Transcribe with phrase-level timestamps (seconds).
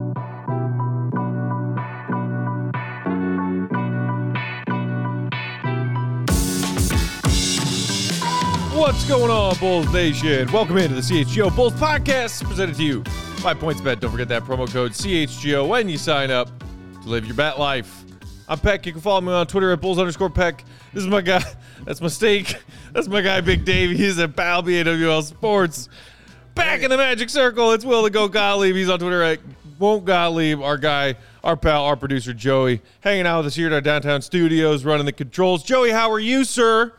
[0.00, 0.16] What's
[9.06, 10.50] going on, Bulls Nation?
[10.52, 13.00] Welcome into the CHGO Bulls podcast presented to you
[13.42, 14.00] by PointsBet.
[14.00, 16.48] Don't forget that promo code CHGO when you sign up
[17.02, 18.04] to live your bet life.
[18.48, 18.86] I'm Peck.
[18.86, 20.64] You can follow me on Twitter at Bulls underscore Peck.
[20.94, 21.42] This is my guy.
[21.84, 22.56] That's my steak.
[22.94, 23.94] That's my guy, Big Dave.
[23.98, 25.90] He's at Balby AWL Sports.
[26.54, 28.74] Back in the Magic Circle, it's Will the Go Gottlieb.
[28.74, 29.40] He's on Twitter at
[29.80, 30.60] Won't Gottlieb.
[30.60, 34.20] Our guy, our pal, our producer Joey, hanging out with us here at our downtown
[34.20, 35.62] studios, running the controls.
[35.62, 36.92] Joey, how are you, sir?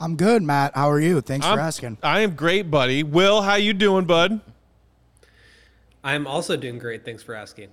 [0.00, 0.74] I'm good, Matt.
[0.74, 1.20] How are you?
[1.20, 1.98] Thanks I'm- for asking.
[2.02, 3.02] I am great, buddy.
[3.02, 4.40] Will, how you doing, bud?
[6.02, 7.04] I'm also doing great.
[7.04, 7.68] Thanks for asking.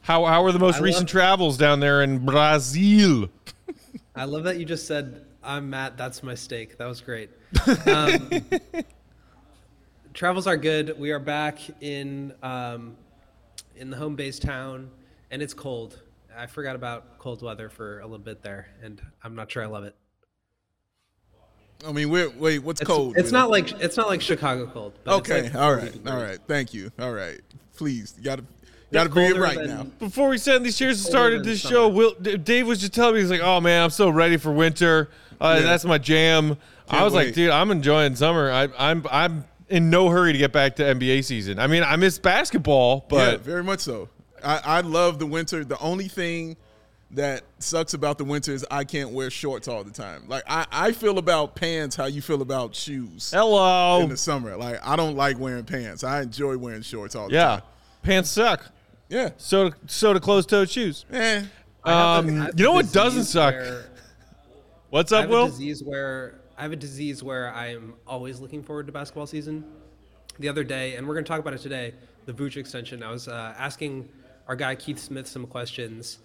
[0.00, 3.28] How how are the most I recent love- travels down there in Brazil?
[4.16, 6.78] I love that you just said, I'm Matt, that's my steak.
[6.78, 7.28] That was great.
[7.86, 8.30] Um,
[10.14, 10.98] travels are good.
[10.98, 12.96] We are back in um,
[13.76, 14.90] in the home base town,
[15.30, 16.00] and it's cold.
[16.36, 19.66] I forgot about cold weather for a little bit there, and I'm not sure I
[19.66, 19.94] love it.
[21.86, 23.16] I mean, we're, wait, what's It's, cold?
[23.16, 24.94] it's not like it's not like Chicago cold.
[25.04, 26.12] but Okay, like all 40 right, degrees.
[26.14, 26.38] all right.
[26.48, 26.90] Thank you.
[26.98, 27.40] All right,
[27.76, 28.46] please, you gotta, you
[28.92, 29.82] gotta It's be it right than- now.
[29.98, 31.72] Before we send these chairs and started this summer.
[31.74, 34.52] show, Will Dave was just telling me he's like, "Oh man, I'm so ready for
[34.52, 35.10] winter.
[35.40, 35.66] Uh, Yeah.
[35.66, 36.56] That's my jam."
[36.88, 38.50] I Can't was like, "Dude, I'm enjoying summer.
[38.50, 41.58] I, I'm I'm in no hurry to get back to NBA season.
[41.58, 44.08] I mean, I miss basketball, but yeah, but very much so.
[44.42, 45.64] I, I love the winter.
[45.64, 46.56] The only thing
[47.12, 50.24] that sucks about the winter is I can't wear shorts all the time.
[50.28, 54.56] Like I, I feel about pants how you feel about shoes hello, in the summer.
[54.56, 56.02] Like I don't like wearing pants.
[56.04, 57.62] I enjoy wearing shorts all the yeah, time.
[58.02, 58.64] pants suck.
[59.08, 59.30] Yeah.
[59.36, 61.04] So so do closed-toed shoes.
[61.12, 61.42] Eh.
[61.84, 63.54] I have a- Um, you know what doesn't suck?
[63.54, 63.90] where-
[64.90, 65.44] What's I up, have Will?
[65.46, 69.26] a disease where I have a disease where I am always looking forward to basketball
[69.26, 69.64] season.
[70.38, 71.94] The other day, and we're going to talk about it today,
[72.26, 73.02] the Vooch extension.
[73.02, 74.08] I was uh, asking
[74.48, 76.18] our guy Keith Smith some questions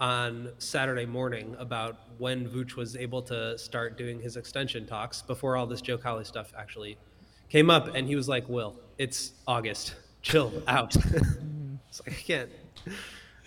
[0.00, 5.56] on Saturday morning about when Vooch was able to start doing his extension talks before
[5.56, 6.98] all this Joe Cowley stuff actually
[7.48, 9.94] came up, and he was like, "Will, it's August.
[10.22, 10.94] Chill out."
[11.88, 12.50] it's like I can't.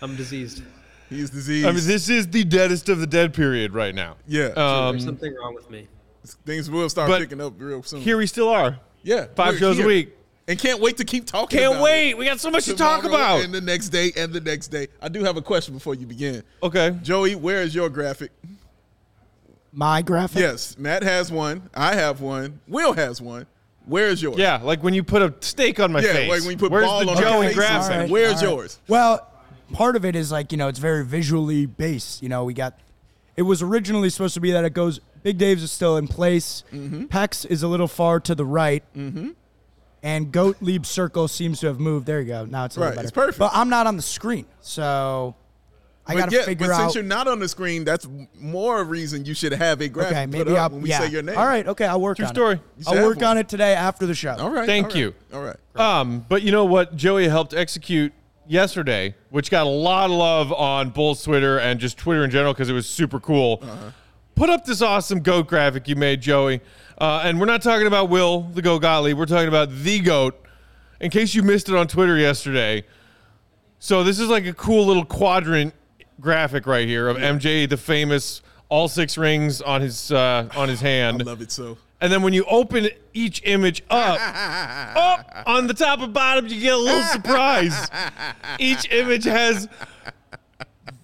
[0.02, 0.62] I'm diseased.
[1.08, 1.66] He's diseased.
[1.66, 4.16] I mean, this is the deadest of the dead period right now.
[4.26, 4.46] yeah.
[4.56, 5.88] Um, There's something wrong with me.
[6.44, 8.00] Things will start but picking up real soon.
[8.00, 8.78] here we still are.
[9.02, 9.26] yeah.
[9.34, 10.16] Five we're shows a week.
[10.48, 11.58] And can't wait to keep talking.
[11.60, 11.84] Can't about it.
[11.84, 12.14] wait.
[12.18, 13.42] We got so much to talk about.
[13.44, 14.88] And the next day and the next day.
[15.00, 16.42] I do have a question before you begin.
[16.62, 16.96] Okay.
[17.02, 18.32] Joey, where is your graphic?
[19.72, 20.40] My graphic.
[20.40, 21.70] Yes, Matt has one.
[21.74, 22.60] I have one.
[22.66, 23.46] Will has one.
[23.86, 24.36] Where is yours?
[24.36, 26.26] Yeah, like when you put a steak on my Yeah, face.
[26.26, 27.54] Yeah, like when you put Where's ball the on Joey your face.
[27.56, 27.92] graphic?
[27.92, 28.10] All right.
[28.10, 28.56] Where's All right.
[28.56, 28.80] yours?
[28.88, 29.26] Well,
[29.72, 32.22] part of it is like you know it's very visually based.
[32.22, 32.78] You know, we got.
[33.36, 35.00] It was originally supposed to be that it goes.
[35.22, 36.64] Big Dave's is still in place.
[36.72, 37.04] Mm-hmm.
[37.04, 38.82] Pex is a little far to the right.
[38.96, 39.30] Mm-hmm.
[40.02, 42.06] And Gottlieb Circle seems to have moved.
[42.06, 42.44] There you go.
[42.46, 43.06] Now it's a Right, little better.
[43.08, 43.38] it's perfect.
[43.38, 45.34] But I'm not on the screen, so
[46.06, 46.78] I got to yeah, figure but out.
[46.80, 48.08] since you're not on the screen, that's
[48.38, 50.70] more reason you should have a graphic okay, put maybe up I'll.
[50.70, 51.00] when we yeah.
[51.00, 51.36] say your name.
[51.36, 51.66] All right.
[51.66, 52.54] Okay, I'll work True on story.
[52.54, 52.60] it.
[52.78, 54.36] You should I'll have work on it today after the show.
[54.38, 54.64] All right.
[54.66, 55.14] Thank all right, you.
[55.34, 55.56] All right.
[55.76, 58.14] Um, but you know what Joey helped execute
[58.48, 62.54] yesterday, which got a lot of love on Bulls Twitter and just Twitter in general
[62.54, 63.58] because it was super cool.
[63.62, 63.90] Uh-huh.
[64.40, 66.62] Put up this awesome goat graphic you made, Joey.
[66.96, 69.18] Uh, and we're not talking about Will, the goat Gottlieb.
[69.18, 70.42] We're talking about the goat.
[70.98, 72.86] In case you missed it on Twitter yesterday.
[73.80, 75.74] So this is like a cool little quadrant
[76.20, 78.40] graphic right here of MJ, the famous
[78.70, 81.20] all six rings on his uh, on his hand.
[81.20, 81.76] I love it so.
[82.00, 84.18] And then when you open each image up,
[84.96, 87.90] up on the top and bottom, you get a little surprise.
[88.58, 89.68] Each image has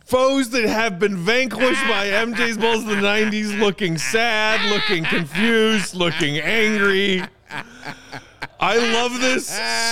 [0.06, 5.94] foes that have been vanquished by MJ's Bulls in the 90s looking sad, looking confused,
[5.94, 7.22] looking angry.
[8.58, 9.48] I love this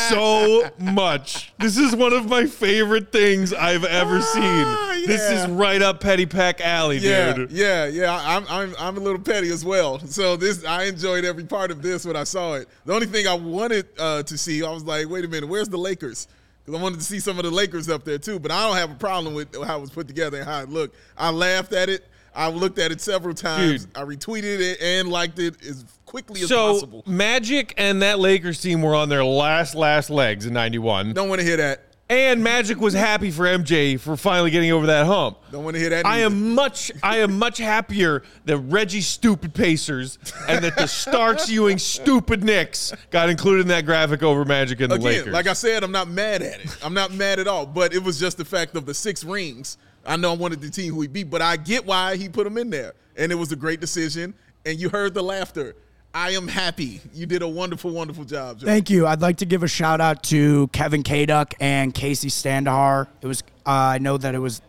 [0.08, 1.52] so much.
[1.58, 4.64] This is one of my favorite things I've ever seen.
[5.06, 7.50] This is right up Petty Pack Alley, Yeah, dude.
[7.50, 8.19] yeah, yeah.
[8.22, 9.99] I'm, I'm, I'm a little petty as well.
[10.00, 12.69] So this, I enjoyed every part of this when I saw it.
[12.87, 15.69] The only thing I wanted uh, to see, I was like, wait a minute, where's
[15.69, 16.26] the Lakers?
[16.64, 18.38] Because I wanted to see some of the Lakers up there too.
[18.38, 20.69] But I don't have a problem with how it was put together and how it
[20.69, 20.96] looked.
[21.16, 22.06] I laughed at it.
[22.34, 23.84] I looked at it several times.
[23.87, 23.96] Dude.
[23.96, 27.05] I retweeted it and liked it as quickly as So possible.
[27.06, 31.12] Magic and that Lakers team were on their last last legs in '91.
[31.12, 31.94] Don't want to hear that.
[32.11, 35.39] And Magic was happy for MJ for finally getting over that hump.
[35.51, 36.05] Don't want to hear that.
[36.05, 40.19] I am much I am much happier that Reggie stupid Pacers
[40.49, 44.91] and that the Starks Ewing stupid Knicks got included in that graphic over Magic and
[44.91, 45.33] the Again, Lakers.
[45.33, 46.77] like I said, I'm not mad at it.
[46.85, 47.65] I'm not mad at all.
[47.67, 49.79] But it was just the fact of the six rings.
[50.06, 52.47] I know I wanted the team who he beat, but I get why he put
[52.47, 52.93] him in there.
[53.17, 54.35] And it was a great decision.
[54.67, 55.75] And you heard the laughter.
[56.14, 57.00] I am happy.
[57.12, 58.66] You did a wonderful, wonderful job, Joe.
[58.66, 59.05] Thank you.
[59.06, 63.08] I'd like to give a shout out to Kevin Kaduk and Casey Standahar.
[63.20, 64.62] It was uh, I know that it was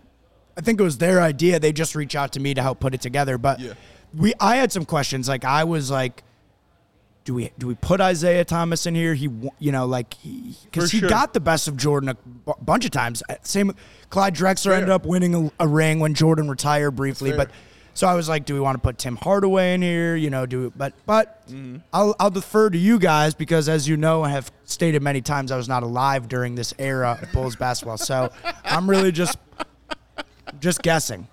[0.57, 1.59] I think it was their idea.
[1.59, 3.37] They just reached out to me to help put it together.
[3.37, 3.73] But Yeah.
[4.15, 5.27] we I had some questions.
[5.29, 6.23] Like I was like
[7.25, 9.13] do we do we put Isiah Thomas in here?
[9.13, 10.15] He you know like
[10.63, 11.09] because he sure.
[11.09, 12.17] got the best of Jordan a
[12.61, 13.21] bunch of times.
[13.43, 13.71] Same
[14.09, 14.73] Clyde Drexler Fair.
[14.75, 17.37] ended up winning a, a ring when Jordan retired briefly, fair.
[17.37, 17.51] but
[17.95, 20.15] so I was like, do we want to put Tim Hardaway in here?
[20.15, 21.77] You know, do but but Mm-hmm.
[21.93, 25.51] I'll I'll defer to you guys because as you know, I have stated many times
[25.51, 27.97] I was not alive during this era of Bulls basketball.
[27.97, 28.31] So
[28.63, 29.37] I'm really just
[30.59, 31.27] just guessing.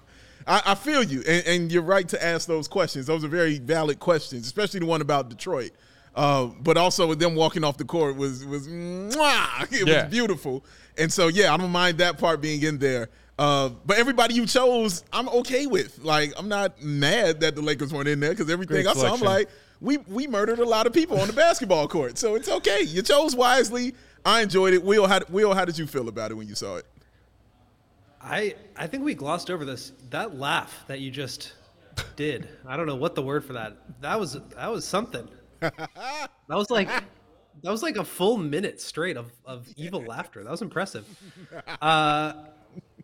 [0.47, 3.07] I, I feel you, and, and you're right to ask those questions.
[3.07, 5.71] Those are very valid questions, especially the one about Detroit.
[6.15, 10.03] Uh, but also with them walking off the court was was mwah, it Yeah.
[10.05, 10.65] was beautiful.
[10.99, 13.09] And so yeah, I don't mind that part being in there.
[13.43, 15.99] Uh, but everybody you chose, I'm okay with.
[16.05, 19.13] Like I'm not mad that the Lakers weren't in there because everything Great I saw,
[19.13, 19.49] I'm like,
[19.81, 22.83] we we murdered a lot of people on the basketball court, so it's okay.
[22.83, 23.95] You chose wisely.
[24.25, 24.85] I enjoyed it.
[24.85, 26.87] Will, how, Will, how did you feel about it when you saw it?
[28.23, 29.91] I I think we glossed over this.
[30.11, 31.55] That laugh that you just
[32.15, 32.49] did.
[32.65, 33.77] I don't know what the word for that.
[34.03, 35.29] That was that was something.
[36.49, 40.43] That was like that was like a full minute straight of, of evil laughter.
[40.45, 41.07] That was impressive.
[41.81, 42.35] Uh,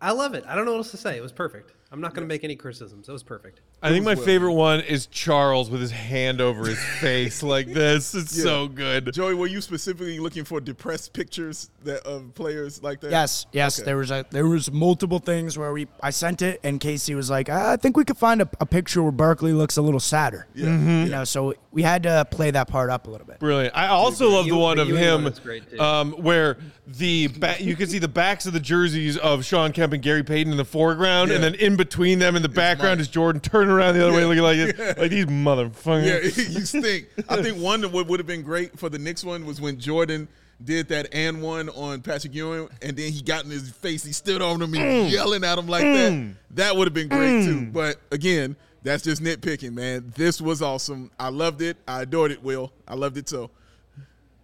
[0.01, 0.45] I love it.
[0.47, 1.17] I don't know what else to say.
[1.17, 1.73] It was perfect.
[1.91, 3.07] I'm not going to make any criticisms.
[3.07, 3.61] That was perfect.
[3.83, 4.23] I think my Will.
[4.23, 8.15] favorite one is Charles with his hand over his face like this.
[8.15, 8.43] It's Yeah.
[8.45, 9.11] so good.
[9.15, 13.11] Joey, were you specifically looking for depressed pictures that of players like that?
[13.11, 13.79] Yes, yes.
[13.79, 13.87] Okay.
[13.87, 17.31] There was a there was multiple things where we I sent it and Casey was
[17.31, 20.47] like, I think we could find a, a picture where Barkley looks a little sadder.
[20.55, 20.67] Yeah.
[20.67, 21.05] Mm-hmm.
[21.05, 23.39] You know, so we had to play that part up a little bit.
[23.39, 23.75] Brilliant.
[23.75, 25.81] I also love the You- one the of Ewing him one great, too.
[25.81, 29.93] um, where the ba- you can see the backs of the jerseys of Shawn Kemp
[29.93, 33.01] and Gary Payton in the foreground, and then in between them in the background Mike.
[33.01, 36.05] is Jordan turning around the other way, looking like it, like these motherfuckers.
[36.05, 37.09] Yeah, you stink.
[37.29, 39.79] I think one that would, would have been great for the Knicks one was when
[39.79, 40.29] Jordan
[40.63, 44.05] did that and one on Patrick Ewing, and then he got in his face.
[44.05, 45.11] He stood over him and mm.
[45.11, 46.13] yelling at him like that.
[46.13, 46.35] Mm.
[46.51, 47.61] That would have been great too.
[47.61, 47.73] Mm.
[47.73, 50.13] But again, that's just nitpicking, man.
[50.15, 51.11] This was awesome.
[51.19, 51.77] I loved it.
[51.87, 52.43] I adored it.
[52.43, 53.51] Will I loved it so.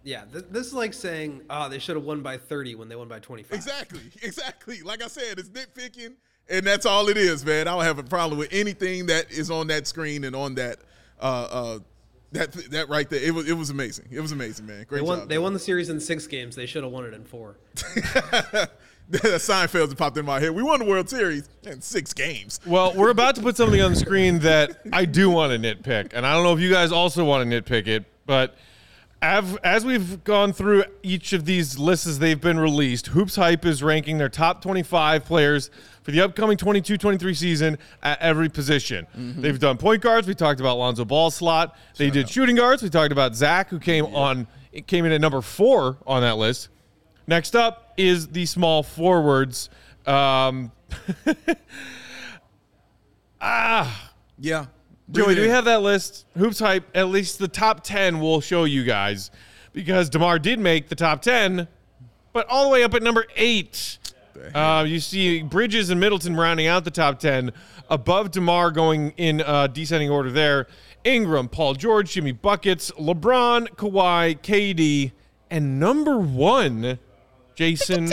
[0.05, 2.95] Yeah, th- this is like saying, oh, they should have won by 30 when they
[2.95, 3.51] won by 25.
[3.51, 4.81] Exactly, exactly.
[4.83, 6.13] Like I said, it's nitpicking,
[6.49, 7.67] and that's all it is, man.
[7.67, 10.77] I don't have a problem with anything that is on that screen and on that,
[11.21, 11.79] uh, uh,
[12.33, 13.21] that that right there.
[13.21, 14.05] It was it was amazing.
[14.11, 14.85] It was amazing, man.
[14.87, 15.29] Great They won, job.
[15.29, 16.55] they won the series in six games.
[16.55, 17.57] They should have won it in four.
[19.07, 20.49] That Seinfeld just popped in my head.
[20.49, 22.59] We won the World Series in six games.
[22.65, 26.13] Well, we're about to put something on the screen that I do want to nitpick,
[26.15, 28.55] and I don't know if you guys also want to nitpick it, but av-
[29.21, 33.81] as we've gone through each of these lists as they've been released, Hoops Hype is
[33.81, 35.71] ranking their top 25 players
[36.03, 39.07] for the upcoming 22-23 season at every position.
[39.15, 40.27] They've done point guards.
[40.27, 41.75] We talked about Lonzo Ball slot.
[41.97, 42.83] They did shooting guards.
[42.83, 44.47] We talked about Zach, who came on
[44.87, 46.67] came in at number four on that list.
[47.27, 49.69] Next up is the small forwards.
[50.05, 50.71] Um,
[53.41, 54.65] ah, Yeah.
[55.11, 56.25] Joey, do we have that list?
[56.37, 56.85] Hoops hype.
[56.95, 59.31] At least the top ten we'll show you guys,
[59.73, 61.67] because Demar did make the top ten,
[62.33, 63.99] but all the way up at number eight.
[64.53, 67.53] Uh, you see Bridges and Middleton rounding out the top ten.
[67.89, 70.67] Above Demar, going in uh, descending order there.
[71.03, 75.11] Ingram, Paul George, Jimmy buckets, LeBron, Kawhi, KD,
[75.51, 76.97] and number one,
[77.55, 78.11] Jayson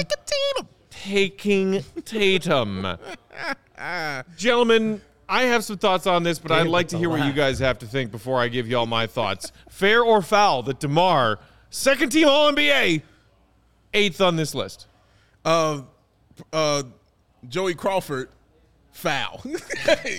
[0.90, 2.98] taking Tatum.
[4.36, 5.00] Gentlemen,
[5.32, 7.78] I have some thoughts on this, but I'd like to hear what you guys have
[7.78, 9.50] to think before I give y'all my thoughts.
[9.70, 11.38] Fair or foul that DeMar,
[11.70, 13.00] second team All NBA,
[13.94, 14.88] eighth on this list?
[15.46, 15.80] uh,
[16.52, 16.82] uh,
[17.48, 18.28] Joey Crawford
[18.90, 19.40] foul.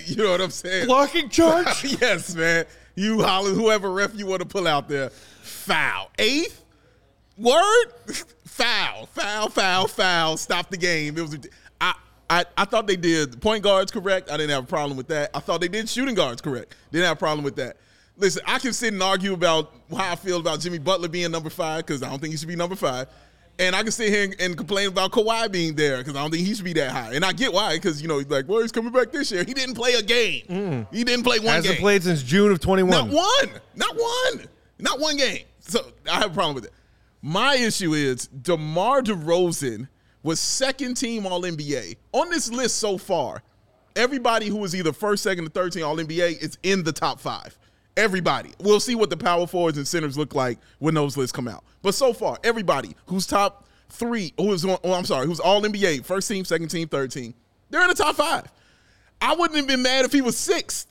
[0.06, 0.86] you know what I'm saying?
[0.86, 1.84] Blocking charge?
[2.00, 2.66] yes, man.
[2.96, 5.10] You holler whoever ref you want to pull out there.
[5.10, 6.10] Foul.
[6.18, 6.64] Eighth
[7.38, 7.86] word.
[8.44, 9.06] foul.
[9.06, 9.48] Foul.
[9.48, 9.86] Foul.
[9.86, 10.36] Foul.
[10.36, 11.16] Stop the game.
[11.16, 11.34] It was.
[11.34, 11.38] I.
[12.30, 14.30] I, I thought they did point guards correct.
[14.30, 15.30] I didn't have a problem with that.
[15.34, 16.74] I thought they did shooting guards correct.
[16.90, 17.76] Didn't have a problem with that.
[18.16, 21.50] Listen, I can sit and argue about how I feel about Jimmy Butler being number
[21.50, 23.08] five because I don't think he should be number five.
[23.58, 26.30] And I can sit here and, and complain about Kawhi being there because I don't
[26.32, 27.12] think he should be that high.
[27.14, 29.44] And I get why because, you know, he's like, well, he's coming back this year.
[29.44, 30.86] He didn't play a game.
[30.92, 31.54] He didn't play one Mm.
[31.56, 31.80] Hasn't game.
[31.80, 32.90] played since June of 21.
[32.90, 33.60] Not one.
[33.76, 34.46] Not one.
[34.78, 35.44] Not one game.
[35.60, 36.72] So I have a problem with it.
[37.22, 39.88] My issue is DeMar DeRozan
[40.24, 41.96] was second team All NBA.
[42.12, 43.44] On this list so far,
[43.94, 47.20] everybody who was either first, second, or third team All NBA is in the top
[47.20, 47.56] five.
[47.96, 48.52] Everybody.
[48.58, 51.62] We'll see what the power forwards and centers look like when those lists come out.
[51.82, 55.62] But so far, everybody who's top three, who is on, oh, I'm sorry, who's All
[55.62, 57.34] NBA, first team, second team, third team,
[57.70, 58.50] they're in the top five.
[59.20, 60.88] I wouldn't have been mad if he was sixth.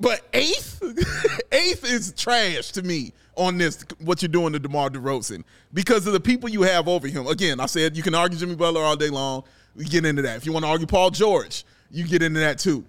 [0.00, 0.82] But eighth,
[1.52, 3.84] eighth is trash to me on this.
[4.00, 7.26] What you're doing to DeMar DeRozan because of the people you have over him.
[7.26, 9.44] Again, I said you can argue Jimmy Butler all day long.
[9.74, 10.36] We get into that.
[10.36, 12.84] If you want to argue Paul George, you get into that too.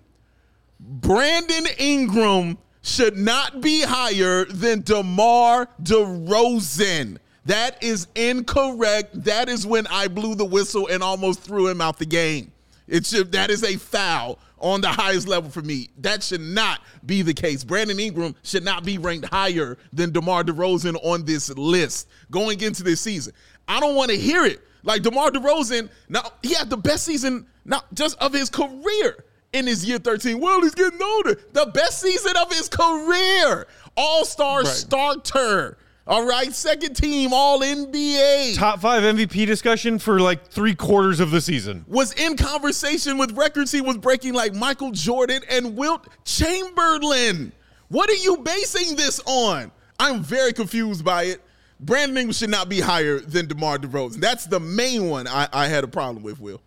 [0.80, 7.18] Brandon Ingram should not be higher than DeMar DeRozan.
[7.46, 9.24] That is incorrect.
[9.24, 12.52] That is when I blew the whistle and almost threw him out the game.
[12.88, 15.90] It should that is a foul on the highest level for me.
[16.00, 17.64] That should not be the case.
[17.64, 22.84] Brandon Ingram should not be ranked higher than DeMar DeRozan on this list going into
[22.84, 23.34] this season.
[23.68, 24.62] I don't want to hear it.
[24.84, 29.68] Like DeMar DeRozan, now he had the best season not just of his career in
[29.68, 30.40] his year 13.
[30.40, 31.40] Well, he's getting older.
[31.54, 33.68] The best season of his career.
[33.98, 34.68] All-star Right.
[34.68, 35.78] starter.
[36.10, 38.56] All right, second team all NBA.
[38.56, 41.84] Top five MVP discussion for like three quarters of the season.
[41.86, 47.52] was in conversation with records he was breaking like Michael Jordan and Wilt Chamberlain.
[47.90, 49.70] What are you basing this on?
[50.00, 51.42] I'm very confused by it.
[51.82, 54.22] Brandon Ingram should not be higher than DeMar DeRozan.
[54.22, 56.62] That's the main one I, I had a problem with, Will.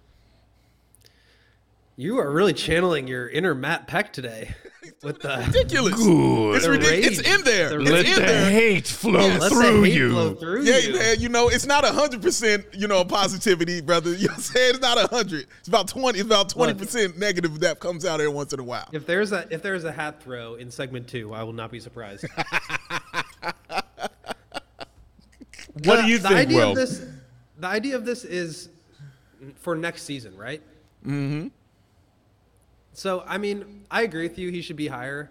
[1.97, 4.55] You are really channeling your inner Matt Peck today
[5.03, 5.95] with the Ridiculous.
[5.95, 6.57] Good.
[6.57, 7.19] It's ridiculous.
[7.19, 7.69] It's in there.
[7.71, 8.51] The It's Let in the there.
[8.51, 9.41] hate flow Yes.
[9.41, 10.11] let the through hate you.
[10.11, 10.93] flow through Yeah, you.
[10.95, 14.11] man, you know, it's not hundred percent, you know, positivity, brother.
[14.15, 14.71] You know what I'm saying?
[14.71, 15.47] It's not hundred.
[15.59, 18.65] It's about twenty, it's about twenty percent negative that comes out every once in a
[18.65, 18.89] while.
[18.93, 21.81] If there's a if there's a hat throw in segment two, I will not be
[21.81, 22.25] surprised.
[25.85, 26.71] What The- do you the think, idea Will?
[26.71, 27.07] Of this,
[27.59, 28.69] the idea of this is
[29.57, 30.61] for next season, right?
[31.07, 31.49] Mm-hmm.
[33.01, 34.51] So, I mean, I agree with you.
[34.51, 35.31] He should be higher.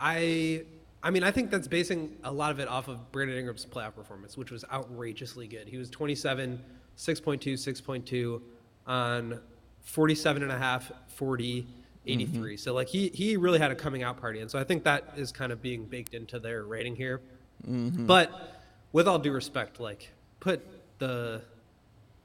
[0.00, 0.64] I,
[1.02, 3.94] I mean, I think that's basing a lot of it off of Brandon Ingram's playoff
[3.94, 5.68] performance, which was outrageously good.
[5.68, 6.62] He was 27,
[6.96, 8.40] 6.2, 6.2
[8.86, 9.38] on
[9.82, 11.66] 47 and a half, 40,
[12.06, 12.54] 83.
[12.54, 12.56] Mm-hmm.
[12.56, 15.12] So, like, he he really had a coming out party, and so I think that
[15.14, 17.20] is kind of being baked into their rating here.
[17.68, 18.06] Mm-hmm.
[18.06, 20.66] But with all due respect, like put
[21.00, 21.42] the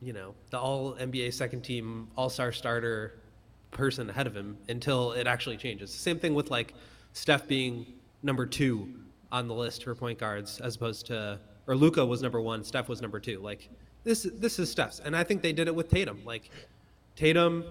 [0.02, 3.20] you know, the all NBA second team all star starter
[3.72, 5.94] person ahead of him until it actually changes.
[5.94, 6.74] Same thing with like
[7.14, 7.86] Steph being
[8.24, 8.94] number two
[9.32, 12.90] on the list for point guards as opposed to or Luka was number one, Steph
[12.90, 13.40] was number two.
[13.40, 13.70] Like
[14.04, 15.00] this this is Steph's.
[15.00, 16.22] And I think they did it with Tatum.
[16.26, 16.50] Like
[17.16, 17.64] Tatum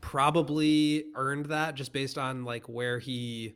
[0.00, 3.54] probably earned that just based on like where he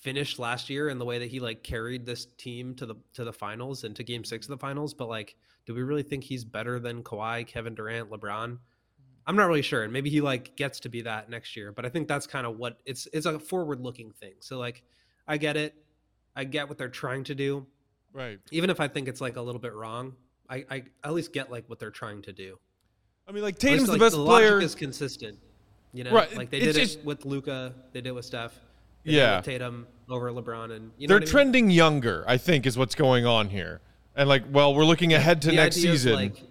[0.00, 3.24] finished last year and the way that he like carried this team to the to
[3.24, 4.94] the finals and to game six of the finals.
[4.94, 5.36] But like,
[5.66, 8.58] do we really think he's better than Kawhi, Kevin Durant, LeBron?
[9.26, 9.84] I'm not really sure.
[9.84, 11.72] And maybe he like gets to be that next year.
[11.72, 14.34] But I think that's kind of what it's it's a forward looking thing.
[14.40, 14.82] So like
[15.28, 15.74] I get it.
[16.34, 17.66] I get what they're trying to do.
[18.12, 18.38] Right.
[18.50, 20.14] Even if I think it's like a little bit wrong,
[20.48, 22.58] I, I at least get like what they're trying to do.
[23.28, 24.60] I mean, like At least, Tatum's the like, best logic player.
[24.60, 25.38] is consistent.
[25.92, 28.54] You know, Right, like they did it with Luka, they did it with Steph.
[29.04, 29.36] They did it Yeah.
[29.36, 31.26] with Tatum over LeBron, and you know They're what I mean?
[31.28, 33.80] trending younger, I think, is what's going on here.
[34.16, 36.14] And like, well, we're looking ahead to The next season.
[36.14, 36.42] Like,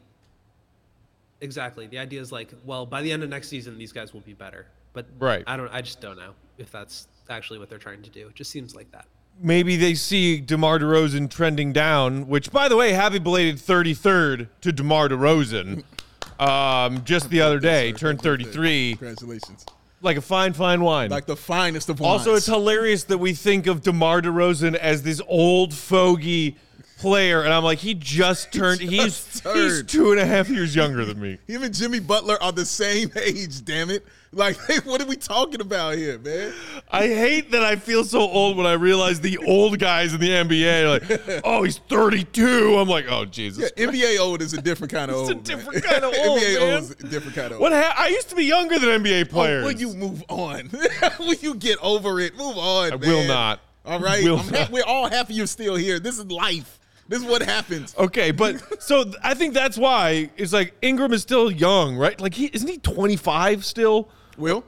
[1.41, 1.87] exactly.
[1.87, 4.33] The idea is like, well, by the end of next season, these guys will be
[4.33, 4.65] better.
[4.93, 5.43] But Right.
[5.47, 5.69] I don't.
[5.71, 8.27] I just don't know if that's actually what they're trying to do.
[8.27, 9.05] It just seems like that.
[9.41, 14.71] Maybe they see DeMar DeRozan trending down, which, by the way, happy belated 33rd to
[14.71, 15.83] DeMar DeRozan.
[16.39, 19.65] Um, just the other day, turned 33, Congratulations.
[20.01, 21.09] like a fine, fine wine.
[21.09, 22.19] Like the finest of wines.
[22.19, 26.55] Also, it's hilarious that we think of DeMar DeRozan as this old fogey
[26.99, 28.81] player, and I'm like, he just turned.
[28.81, 29.89] he's just he's turned.
[29.89, 31.37] two and a half years younger than me.
[31.47, 34.05] Him and Jimmy Butler are the same age, damn it.
[34.31, 36.53] Like, what are we talking about here, man?
[36.91, 40.29] I hate that I feel so old when I realize the old guys in the
[40.29, 42.77] NBA are like, oh, he's 32.
[42.77, 43.71] I'm like, oh Jesus.
[43.75, 45.31] Yeah, NBA old is a different kind of It's old.
[45.31, 45.43] a man.
[45.43, 46.73] different kind of old, NBA man.
[46.73, 47.61] old is a different kind of old.
[47.61, 49.63] What ha- I used to be younger than NBA Oh, players.
[49.65, 50.69] will you move on?
[51.17, 52.37] will you get over it?
[52.37, 52.93] Move on.
[52.93, 53.09] I man.
[53.09, 53.61] will not.
[53.85, 54.23] All right.
[54.27, 55.99] Ha- we're all happy you're still here.
[55.99, 56.78] This is life.
[57.09, 57.93] This is what happens.
[57.97, 62.19] Okay, but so th- I think that's why it's like Ingram is still young, right?
[62.21, 64.07] Like he isn't he 25 still?
[64.37, 64.63] Will?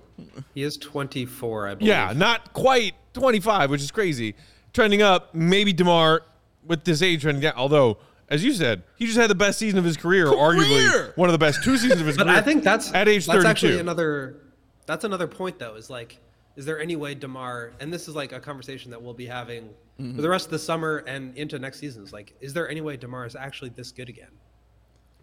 [0.53, 1.88] He is 24, I believe.
[1.88, 4.36] Yeah, not quite 25, which is crazy.
[4.74, 6.24] Trending up, maybe DeMar
[6.65, 7.53] with this age trending down.
[7.55, 7.98] Although,
[8.29, 10.38] as you said, he just had the best season of his career, Career!
[10.38, 12.38] arguably one of the best two seasons of his But career.
[12.38, 13.48] I think that's at age that's 32.
[13.48, 14.38] actually another
[14.86, 15.75] that's another point though.
[15.75, 16.17] Is like,
[16.55, 17.74] is there any way Demar?
[17.79, 20.15] And this is like a conversation that we'll be having Mm-hmm.
[20.15, 22.01] for the rest of the summer and into next season.
[22.01, 24.31] Is like, is there any way Demar is actually this good again?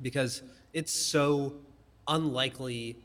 [0.03, 0.43] because
[0.73, 1.55] it's so
[2.07, 2.99] unlikely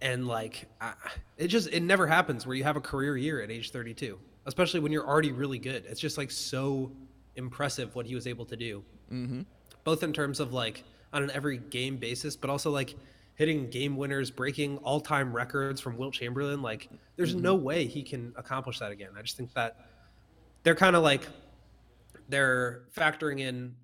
[0.00, 0.94] and like I,
[1.36, 4.80] it just it never happens where you have a career year at age 32 especially
[4.80, 6.90] when you're already really good it's just like so
[7.36, 8.82] impressive what he was able to do
[9.12, 9.42] mm-hmm.
[9.84, 12.94] both in terms of like on an every game basis but also like
[13.34, 17.42] hitting game winners breaking all-time records from wilt chamberlain like there's mm-hmm.
[17.42, 19.86] no way he can accomplish that again i just think that
[20.62, 21.28] they're kind of like
[22.28, 23.74] they're factoring in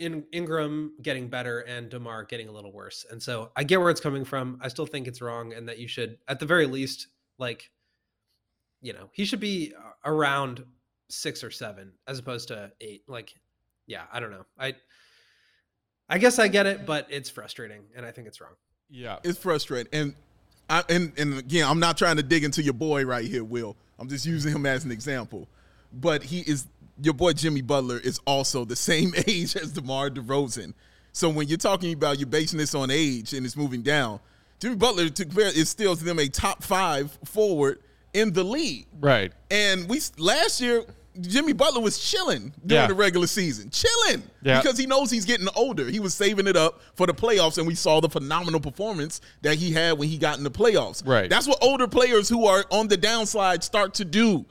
[0.00, 3.06] in Ingram getting better and DeMar getting a little worse.
[3.10, 4.58] And so I get where it's coming from.
[4.60, 7.08] I still think it's wrong and that you should at the very least
[7.38, 7.70] like
[8.82, 9.72] you know, he should be
[10.04, 10.62] around
[11.08, 13.02] 6 or 7 as opposed to 8.
[13.06, 13.34] Like
[13.86, 14.46] yeah, I don't know.
[14.58, 14.74] I
[16.08, 18.54] I guess I get it, but it's frustrating and I think it's wrong.
[18.94, 19.18] Yeah.
[19.24, 19.92] It's frustrating.
[19.92, 20.14] And
[20.70, 23.76] I and and again, I'm not trying to dig into your boy right here, Will.
[23.98, 25.48] I'm just using him as an example.
[25.92, 26.66] But he is
[27.02, 30.74] your boy Jimmy Butler is also the same age as DeMar DeRozan.
[31.12, 34.20] So when you're talking about you're basing this on age and it's moving down,
[34.60, 37.80] Jimmy Butler to is still to them a top five forward
[38.12, 38.86] in the league.
[39.00, 39.32] Right.
[39.50, 40.84] And we last year
[41.20, 42.86] Jimmy Butler was chilling during yeah.
[42.86, 44.60] the regular season, chilling yeah.
[44.60, 45.88] because he knows he's getting older.
[45.88, 49.56] He was saving it up for the playoffs, and we saw the phenomenal performance that
[49.56, 51.06] he had when he got in the playoffs.
[51.06, 51.30] Right.
[51.30, 54.44] That's what older players who are on the downslide start to do.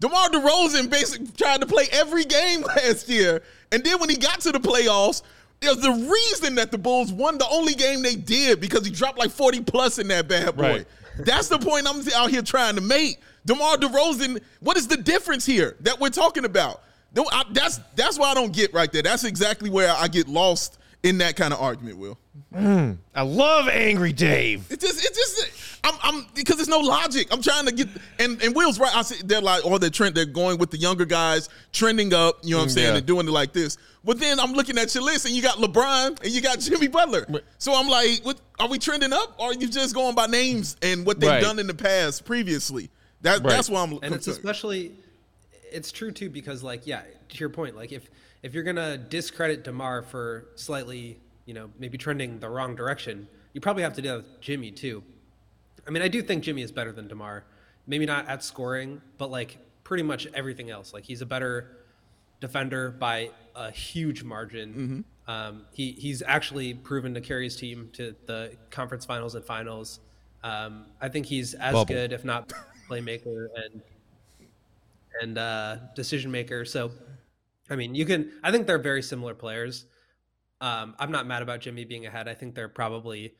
[0.00, 3.42] DeMar DeRozan basically tried to play every game last year.
[3.72, 5.22] And then when he got to the playoffs,
[5.60, 9.18] there's the reason that the Bulls won the only game they did because he dropped
[9.18, 10.62] like 40 plus in that bad boy.
[10.62, 10.86] Right.
[11.18, 13.20] That's the point I'm out here trying to make.
[13.44, 16.82] DeMar DeRozan, what is the difference here that we're talking about?
[17.52, 19.02] That's that's why I don't get right there.
[19.02, 22.18] That's exactly where I get lost in that kind of argument, Will.
[22.54, 24.66] Mm, I love Angry Dave.
[24.70, 27.28] It's just, it's just, I'm, I'm, because there's no logic.
[27.30, 28.94] I'm trying to get, and, and Will's right.
[28.94, 32.40] I see they're like, or they're trend, they're going with the younger guys, trending up.
[32.42, 32.96] You know what I'm saying, yeah.
[32.98, 33.78] and doing it like this.
[34.04, 36.88] But then I'm looking at your list, and you got LeBron and you got Jimmy
[36.88, 37.26] Butler.
[37.58, 40.76] So I'm like, what, are we trending up, or are you just going by names
[40.82, 41.42] and what they've right.
[41.42, 42.90] done in the past previously?
[43.22, 43.50] That, right.
[43.50, 43.90] that's why I'm.
[43.90, 44.06] Looking for.
[44.06, 44.92] And it's especially,
[45.70, 48.08] it's true too because like, yeah, to your point, like if
[48.42, 53.60] if you're gonna discredit Demar for slightly, you know, maybe trending the wrong direction, you
[53.60, 55.02] probably have to do that with Jimmy too.
[55.86, 57.44] I mean, I do think Jimmy is better than Demar.
[57.86, 60.94] Maybe not at scoring, but like pretty much everything else.
[60.94, 61.76] Like he's a better
[62.40, 64.72] defender by a huge margin.
[64.72, 65.30] Mm-hmm.
[65.30, 70.00] Um, he he's actually proven to carry his team to the conference finals and finals.
[70.42, 71.94] Um, I think he's as Bubble.
[71.94, 72.52] good, if not
[72.90, 73.82] playmaker and
[75.20, 76.64] and uh, decision maker.
[76.64, 76.90] So
[77.70, 78.32] I mean, you can.
[78.42, 79.86] I think they're very similar players.
[80.60, 82.28] Um, I'm not mad about Jimmy being ahead.
[82.28, 83.34] I think they're probably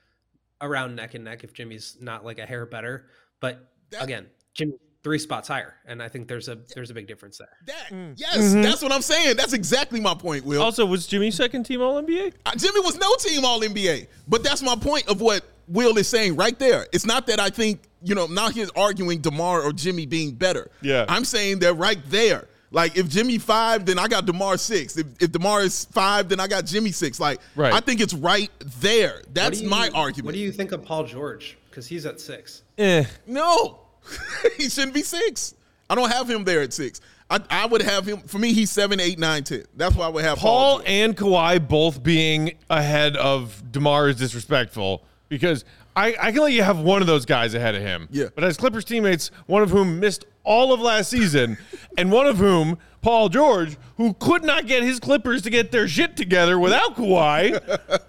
[0.61, 3.07] around neck and neck if Jimmy's not like a hair better.
[3.41, 7.09] But that, again, Jimmy three spots higher, and I think there's a there's a big
[7.09, 7.49] difference there.
[7.67, 8.15] That, mm.
[8.17, 8.63] Yes, mm-hmm.
[8.63, 9.37] that's what I'm saying.
[9.37, 10.45] That's exactly my point.
[10.45, 12.35] Will also was Jimmy second team All NBA?
[12.47, 16.09] Uh, Jimmy was no team All NBA, but that's my point of what Will is
[16.09, 16.87] saying right there.
[16.93, 20.71] It's not that I think you know not his arguing Demar or Jimmy being better.
[20.83, 22.49] Yeah, I'm saying they're right there.
[22.73, 24.97] Like if Jimmy five, then I got Demar six.
[24.97, 27.19] If, if Demar is five, then I got Jimmy six.
[27.19, 27.73] Like right.
[27.73, 29.23] I think it's right there.
[29.33, 30.27] That's you, my argument.
[30.27, 31.57] What do you think of Paul George?
[31.69, 32.63] Because he's at six.
[32.79, 33.05] Eh.
[33.27, 33.81] No,
[34.57, 35.55] he shouldn't be six.
[35.89, 37.01] I don't have him there at six.
[37.29, 38.53] I, I, would have him for me.
[38.53, 39.65] He's seven, eight, nine, ten.
[39.77, 44.17] That's why I would have Paul, Paul and Kawhi both being ahead of Demar is
[44.17, 45.65] disrespectful because
[45.97, 48.09] I, I can let you have one of those guys ahead of him.
[48.11, 48.27] Yeah.
[48.35, 51.57] But as Clippers teammates, one of whom missed all of last season,
[51.99, 55.89] and one of whom, Paul George, who could not get his Clippers to get their
[55.89, 57.59] shit together without Kawhi.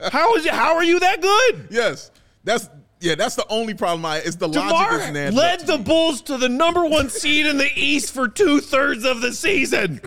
[0.11, 1.67] how is how are you that good?
[1.69, 2.11] Yes.
[2.43, 4.05] That's yeah, that's the only problem.
[4.05, 7.57] I is the DeMar logic is led the Bulls to the number one seed in
[7.57, 10.01] the East for two thirds of the season.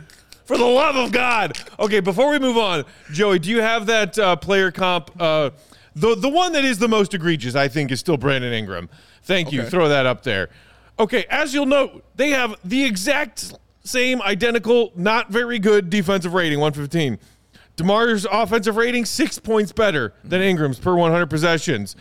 [0.44, 1.58] For the love of God.
[1.78, 5.10] Okay, before we move on, Joey, do you have that uh, player comp?
[5.18, 5.50] Uh,
[5.94, 8.88] the the one that is the most egregious, I think, is still Brandon Ingram.
[9.22, 9.62] Thank you.
[9.62, 9.70] Okay.
[9.70, 10.50] Throw that up there.
[10.98, 16.60] Okay, as you'll note, they have the exact same identical, not very good defensive rating,
[16.60, 17.18] 115.
[17.76, 21.96] DeMar's offensive rating, six points better than Ingram's per 100 possessions.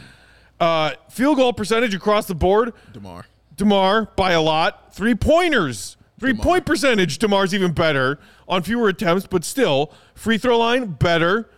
[0.60, 3.26] Uh, field goal percentage across the board, DeMar.
[3.58, 4.94] DeMar by a lot.
[4.94, 6.44] Three pointers, three DeMar.
[6.44, 9.92] point percentage, DeMar's even better on fewer attempts, but still.
[10.14, 11.50] Free throw line, better.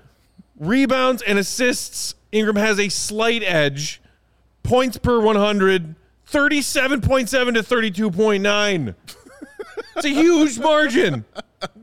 [0.57, 4.01] Rebounds and assists, Ingram has a slight edge.
[4.61, 5.95] Points per 100,
[6.29, 8.95] 37.7 to 32.9.
[9.95, 11.23] it's a huge margin.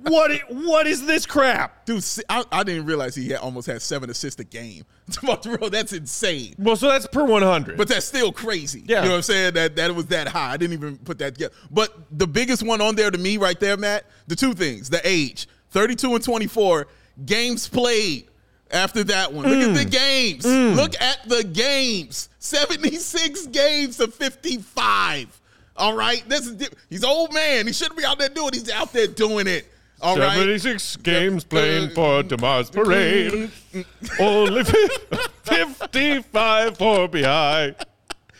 [0.02, 2.04] What what is this crap, dude?
[2.28, 4.84] I, I didn't realize he had almost had seven assists a game.
[5.70, 6.54] that's insane.
[6.58, 8.84] Well, so that's per one hundred, but that's still crazy.
[8.86, 9.54] Yeah, you know what I'm saying?
[9.54, 10.52] That that was that high.
[10.52, 11.54] I didn't even put that together.
[11.70, 15.00] But the biggest one on there to me, right there, Matt, the two things: the
[15.04, 16.86] age, thirty-two and twenty-four,
[17.24, 18.28] games played
[18.72, 19.48] after that one.
[19.48, 19.90] Look at the mm.
[19.90, 20.44] games.
[20.44, 20.76] Mm.
[20.76, 22.28] Look at the games.
[22.38, 25.40] 76 games to 55.
[25.76, 26.22] All right.
[26.28, 27.66] This is he's old man.
[27.66, 28.54] He shouldn't be out there doing it.
[28.54, 29.66] He's out there doing it.
[30.00, 30.36] All right.
[30.36, 33.50] 76 games playing uh, for Tomorrow's Parade.
[33.72, 33.84] Mm.
[34.20, 37.74] Only fif- 55 for BI.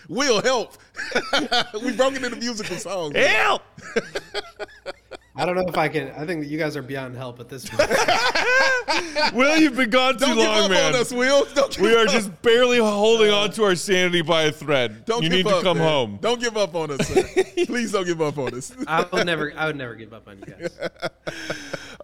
[0.09, 0.77] Will help.
[1.83, 3.17] we broke it into musical songs.
[3.17, 3.63] Help!
[5.35, 6.11] I don't know if I can.
[6.11, 7.89] I think that you guys are beyond help at this point.
[9.35, 10.95] Will, you've been gone too Don't give long, up man.
[10.95, 11.47] on us, Will.
[11.55, 12.13] Don't give We are up.
[12.13, 15.07] just barely holding on to our sanity by a thread.
[15.07, 15.89] Don't you give need to come man.
[15.89, 16.19] home.
[16.21, 17.09] Don't give up on us.
[17.09, 17.23] Sir.
[17.67, 18.73] Please don't give up on us.
[18.87, 19.55] I will never.
[19.57, 20.79] I would never give up on you guys.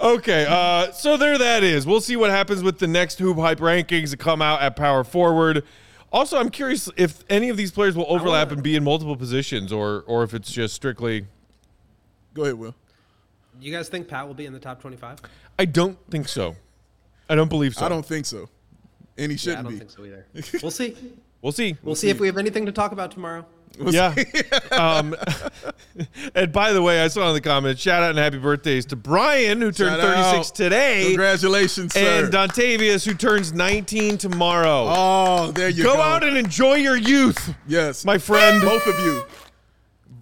[0.01, 1.85] Okay, uh, so there that is.
[1.85, 5.03] We'll see what happens with the next Hoop Hype rankings that come out at Power
[5.03, 5.65] Forward.
[6.13, 9.73] Also, I'm curious if any of these players will overlap and be in multiple positions,
[9.73, 11.27] or or if it's just strictly.
[12.33, 12.77] Go ahead, Will.
[13.61, 15.19] You guys think Pat will be in the top 25?
[15.59, 16.55] I don't think so.
[17.29, 17.87] I don't believe so.
[17.87, 18.49] I don't think so.
[19.17, 19.79] And he Yeah, I shouldn't don't be.
[19.79, 20.27] think so either.
[20.63, 20.97] We'll see.
[21.43, 21.77] We'll see.
[21.83, 23.45] We'll see if we have anything to talk about tomorrow.
[23.81, 24.15] Yeah.
[24.73, 25.15] um,
[26.35, 28.97] and by the way, I saw in the comments, shout out and happy birthdays to
[28.97, 30.25] Brian, who turned Shout out.
[30.33, 32.25] 36 today, Congratulations, sir.
[32.25, 34.87] and Dontavius, who turns 19 tomorrow.
[34.89, 36.01] oh, there you go, go.
[36.01, 37.55] out and enjoy your youth.
[37.69, 38.63] yes, my friend.
[38.63, 39.23] Both of you.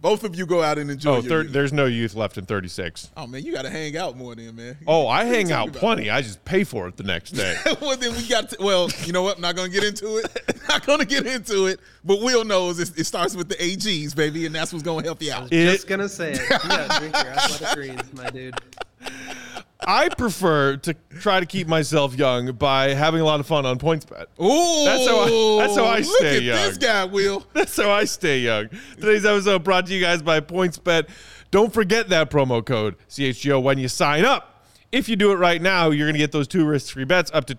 [0.07, 1.11] Both of you go out and enjoy.
[1.11, 1.53] Oh, your thir- youth.
[1.53, 3.11] there's no youth left in 36.
[3.17, 4.79] oh man, you got to hang out more then, man.
[4.87, 5.81] Oh, I hang out about?
[5.81, 6.11] plenty.
[6.11, 7.57] I just pay for it the next day.
[7.81, 8.51] well, then we got.
[8.51, 9.35] To, well, you know what?
[9.35, 10.63] I'm not gonna get into it.
[10.69, 11.81] not gonna get into it.
[12.05, 15.21] But Will knows it, it starts with the AGs, baby, and that's what's gonna help
[15.21, 15.53] you out.
[15.53, 16.41] It- Just gonna say it.
[16.51, 18.55] Yeah, drink your athletic greens, my dude.
[19.87, 23.79] I prefer to try to keep myself young by having a lot of fun on
[23.79, 24.27] PointsBet.
[24.43, 26.79] Ooh, That's how I- that's how I look stay at this young.
[26.81, 27.47] guy, Will.
[27.53, 28.69] That's how I stay young.
[28.97, 31.09] Today's episode brought to you guys by PointsBet.
[31.53, 34.65] Don't forget that promo code CHGO when you sign up.
[34.93, 37.45] If you do it right now, you're going to get those two risk-free bets up
[37.47, 37.55] to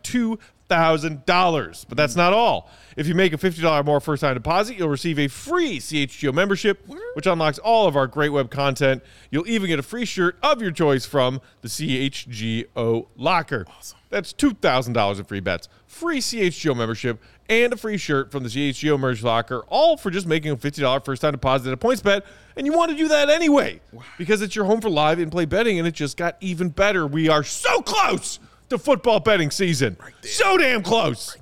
[0.70, 1.86] $2,000.
[1.88, 2.70] But that's not all.
[2.96, 6.88] If you make a $50 or more first-time deposit, you'll receive a free CHGO membership,
[7.14, 9.04] which unlocks all of our great web content.
[9.30, 13.66] You'll even get a free shirt of your choice from the CHGO Locker.
[13.70, 13.98] Awesome.
[14.10, 19.00] That's $2,000 in free bets, free CHGO membership, and a free shirt from the CHGO
[19.00, 22.24] Merge Locker, all for just making a $50 first time deposit at PointsBet.
[22.56, 23.82] And you want to do that anyway
[24.18, 27.06] because it's your home for live in play betting, and it just got even better.
[27.06, 29.98] We are so close to football betting season.
[30.22, 31.38] so damn close.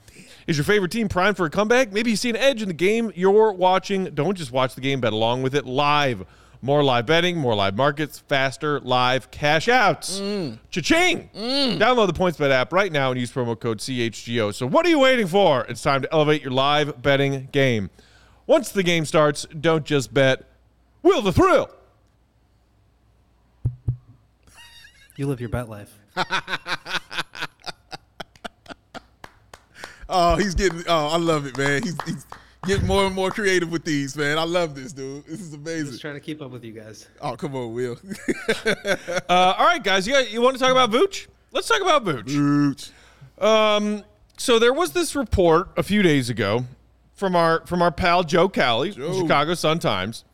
[0.48, 1.92] Is your favorite team primed for a comeback?
[1.92, 4.06] Maybe you see an edge in the game you're watching.
[4.06, 6.26] Don't just watch the game, bet along with it live.
[6.62, 10.20] More live betting, more live markets, faster live cash outs.
[10.20, 10.60] Mm.
[10.70, 11.30] Cha-ching!
[11.36, 11.78] Mm.
[11.80, 14.54] Download the PointsBet app right now and use promo code CHGO.
[14.54, 15.66] So what are you waiting for?
[15.66, 17.90] It's time to elevate your live betting game.
[18.48, 20.44] Once the game starts, don't just bet.
[21.02, 21.70] Will the thrill.
[25.18, 25.98] You live your bet life.
[30.08, 30.84] Oh, he's getting.
[30.88, 31.84] Oh, I love it, man.
[31.84, 32.26] He's, he's
[32.66, 34.38] getting more and more creative with these, man.
[34.38, 35.26] I love this, dude.
[35.26, 35.86] This is amazing.
[35.86, 37.08] I'm just trying to keep up with you guys.
[37.22, 37.98] Oh, come on, Will.
[39.28, 41.28] Uh, all right, guys, you, got, you want to talk about Vooch?
[41.52, 42.92] Let's talk about Vooch.
[43.40, 44.04] Ooch.
[44.38, 46.66] So there was this report a few days ago
[47.14, 50.26] from our from our pal Joe Cowley, Chicago Sun Times,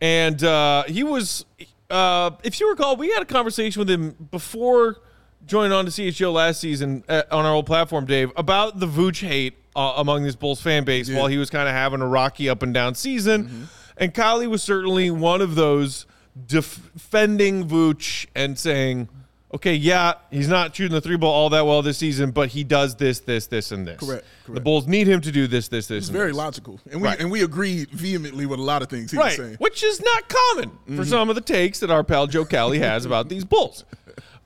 [0.00, 1.44] and uh, he was,
[1.90, 4.98] uh, if you recall, we had a conversation with him before
[5.46, 9.26] joining on to CHO last season uh, on our old platform, Dave, about the Vooch
[9.26, 12.48] hate uh, among this Bulls fan base while he was kind of having a rocky
[12.48, 16.06] up and down season, and Cowley was certainly one of those
[16.46, 19.08] defending Vooch and saying.
[19.54, 22.64] Okay, yeah, he's not shooting the three ball all that well this season, but he
[22.64, 23.98] does this, this, this, and this.
[23.98, 24.54] Correct, correct.
[24.54, 24.60] The.
[24.60, 26.04] Bulls need him to do this, this, this.
[26.04, 26.36] It's very this.
[26.36, 27.18] logical, and we Right.
[27.18, 29.36] and we agree vehemently with a lot of things he was right?
[29.38, 29.56] saying.
[29.56, 33.06] Which is not common for some of the takes that our pal Joe Cowley has
[33.06, 33.84] about these Bulls.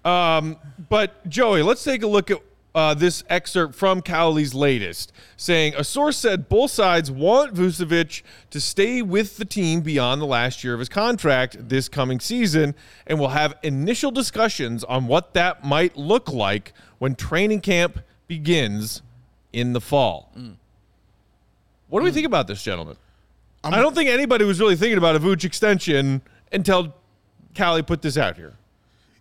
[0.05, 0.57] Um,
[0.93, 2.37] but Joey, let's take a look at
[2.75, 8.61] uh, this excerpt from Cowley's latest, saying a source said both sides want Vucevic to
[8.61, 12.75] stay with the team beyond the last year of his contract this coming season,
[13.07, 19.01] and will have initial discussions on what that might look like when training camp begins
[19.51, 20.31] in the fall.
[21.89, 22.97] What do we think about this, gentlemen?
[23.65, 26.21] I don't think anybody was really thinking about a Vooch extension
[26.53, 26.95] until
[27.55, 28.59] Cowley put this out here.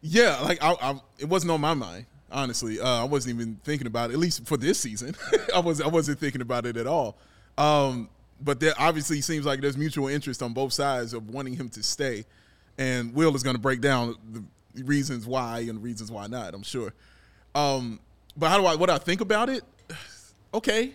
[0.02, 2.06] Yeah, like I, I, it wasn't on my mind.
[2.32, 4.14] Honestly, uh, I wasn't even thinking about it.
[4.14, 5.16] At least for this season,
[5.56, 7.18] I was I wasn't thinking about it at all.
[7.58, 8.10] Um,
[8.40, 11.84] but there obviously seems like there's mutual interest on both sides of wanting him to
[11.84, 12.26] stay,
[12.78, 14.44] and Will is going to break down the
[14.84, 16.54] reasons why and reasons why not.
[16.54, 16.94] I'm sure.
[17.54, 18.00] Um,
[18.38, 19.64] but how do I what I think about it?
[20.54, 20.92] Okay,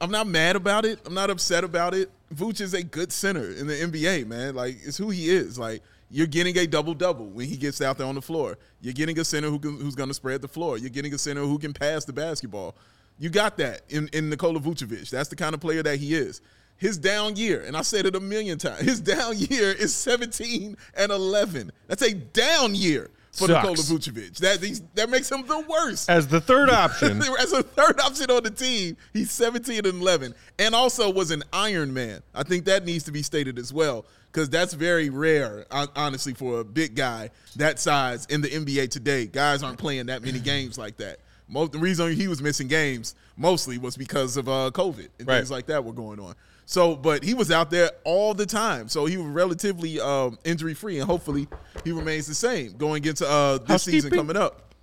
[0.00, 1.00] I'm not mad about it.
[1.04, 2.08] I'm not upset about it.
[2.32, 4.54] Vooch is a good center in the NBA, man.
[4.54, 5.58] Like it's who he is.
[5.58, 8.58] Like You're getting a double double when he gets out there on the floor.
[8.80, 10.78] You're getting a center who can, who's going to spread the floor.
[10.78, 12.76] You're getting a center who can pass the basketball.
[13.18, 15.10] You got that in, in Nikola Vucevic.
[15.10, 16.42] That's the kind of player that he is.
[16.76, 20.76] His down year, and I said it a million times, his down year is 17
[20.96, 21.72] and 11.
[21.88, 23.68] That's a down year for Sucks.
[23.68, 24.36] Nikola Vucevic.
[24.38, 26.10] That, he's, that makes him the worst.
[26.10, 30.34] As the third option, As a third option on the team, he's 17 and 11,
[30.58, 32.22] and also was an Iron Man.
[32.34, 34.04] I think that needs to be stated as well
[34.36, 39.24] because that's very rare, honestly, for a big guy that size in the NBA today.
[39.24, 41.20] Guys aren't playing that many games like that.
[41.48, 45.38] Most, the reason he was missing games mostly was because of uh, COVID and Right.
[45.38, 46.34] things like that were going on.
[46.66, 50.74] So, but he was out there all the time, so he was relatively um, injury
[50.74, 51.48] free, and hopefully
[51.82, 54.74] he remains the same going into uh, this season coming up.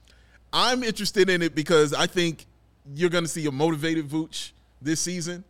[0.51, 2.47] I'm interested in it because I think
[2.95, 4.49] you're going to see a motivated Vooch
[4.81, 5.43] this season.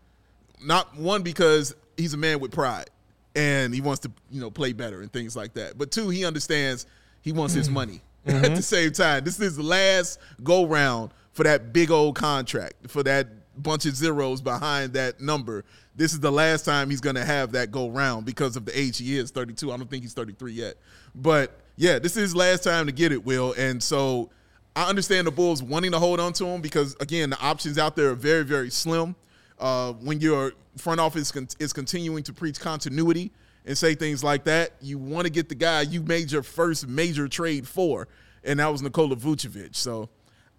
[0.62, 2.90] Not one because he's a man with pride
[3.36, 5.78] and he wants to, you know, play better and things like that.
[5.78, 6.86] But two, he understands
[7.22, 9.24] he wants his money at the same time.
[9.24, 13.28] This is the last go round for that big old contract, for that
[13.62, 15.64] bunch of zeros behind that number.
[15.96, 18.78] This is the last time he's going to have that go round because of the
[18.78, 19.72] age he is, 32.
[19.72, 20.76] I don't think he's 33 yet.
[21.16, 23.54] But yeah, this is his last time to get it, Will.
[23.58, 24.30] And so
[24.76, 27.96] I understand the Bulls wanting to hold on to him because, again, the options out
[27.96, 29.16] there are very, very slim.
[29.60, 33.32] Uh, when your front office con- is continuing to preach continuity
[33.66, 36.88] and say things like that, you want to get the guy you made your first
[36.88, 38.08] major trade for,
[38.44, 39.76] and that was Nikola Vucevic.
[39.76, 40.10] So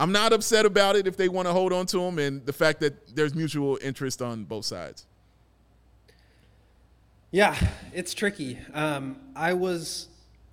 [0.00, 2.52] I'm not upset about it if they want to hold on to him and the
[2.52, 5.06] fact that there's mutual interest on both sides.
[7.30, 7.56] Yeah,
[7.92, 8.58] it's tricky.
[8.72, 10.08] Um, I was,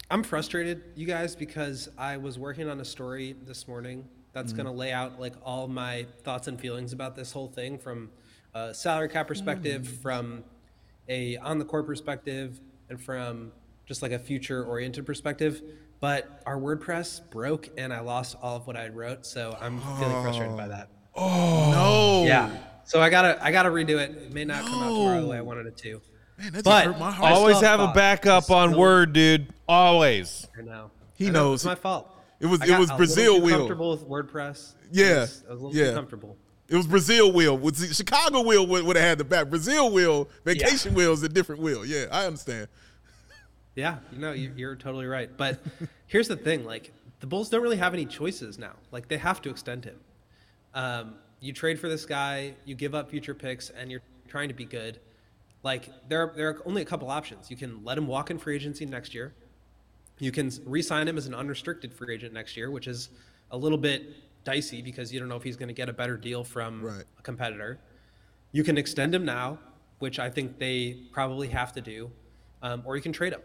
[0.09, 4.65] I'm frustrated, you guys, because I was working on a story this morning that's going
[4.65, 8.09] to lay out like all my thoughts and feelings about this whole thing from
[8.53, 10.43] a salary cap perspective, from
[11.09, 12.59] a on the court perspective,
[12.89, 13.51] and from
[13.85, 15.61] just like a future oriented perspective.
[15.99, 20.23] But our WordPress broke and I lost all of what I wrote, so I'm feeling
[20.23, 20.89] frustrated by that.
[21.15, 22.27] Oh no.
[22.27, 22.51] Yeah.
[22.85, 24.11] So I gotta I gotta redo it.
[24.11, 26.01] It may not come out tomorrow the way I wanted it to.
[26.39, 27.31] Man, that But- hurt my heart.
[27.31, 29.53] I always still have a backup on still- Word, dude.
[29.67, 30.47] Always.
[30.57, 30.89] I know.
[31.13, 31.59] He I know, knows.
[31.59, 32.09] It's my fault.
[32.39, 33.57] It was- I it was a Brazil little too wheel.
[33.59, 34.73] Comfortable with WordPress.
[34.91, 35.89] Yeah, I was, I was a little yeah.
[35.89, 36.37] too comfortable.
[36.71, 37.59] It was Brazil wheel.
[37.73, 39.49] Chicago wheel would, would have had the back.
[39.49, 41.85] Brazil wheel, vacation wheel is a different wheel.
[41.85, 42.69] Yeah, I understand.
[43.75, 45.29] Yeah, you know, you- you're totally right.
[45.35, 45.59] But
[46.07, 48.71] here's the thing: like the Bulls don't really have any choices now.
[48.89, 49.99] Like they have to extend him.
[50.73, 54.53] Um, you trade for this guy, you give up future picks, and you're trying to
[54.53, 54.99] be good.
[55.63, 57.51] Like there, are, there are only a couple options.
[57.51, 59.33] You can let him walk in free agency next year.
[60.19, 63.09] You can re-sign him as an unrestricted free agent next year, which is
[63.51, 66.17] a little bit dicey because you don't know if he's going to get a better
[66.17, 67.03] deal from Right.
[67.17, 67.79] a competitor.
[68.51, 69.59] You can extend him now,
[69.99, 72.11] which I think they probably have to do,
[72.61, 73.41] um, or you can trade him.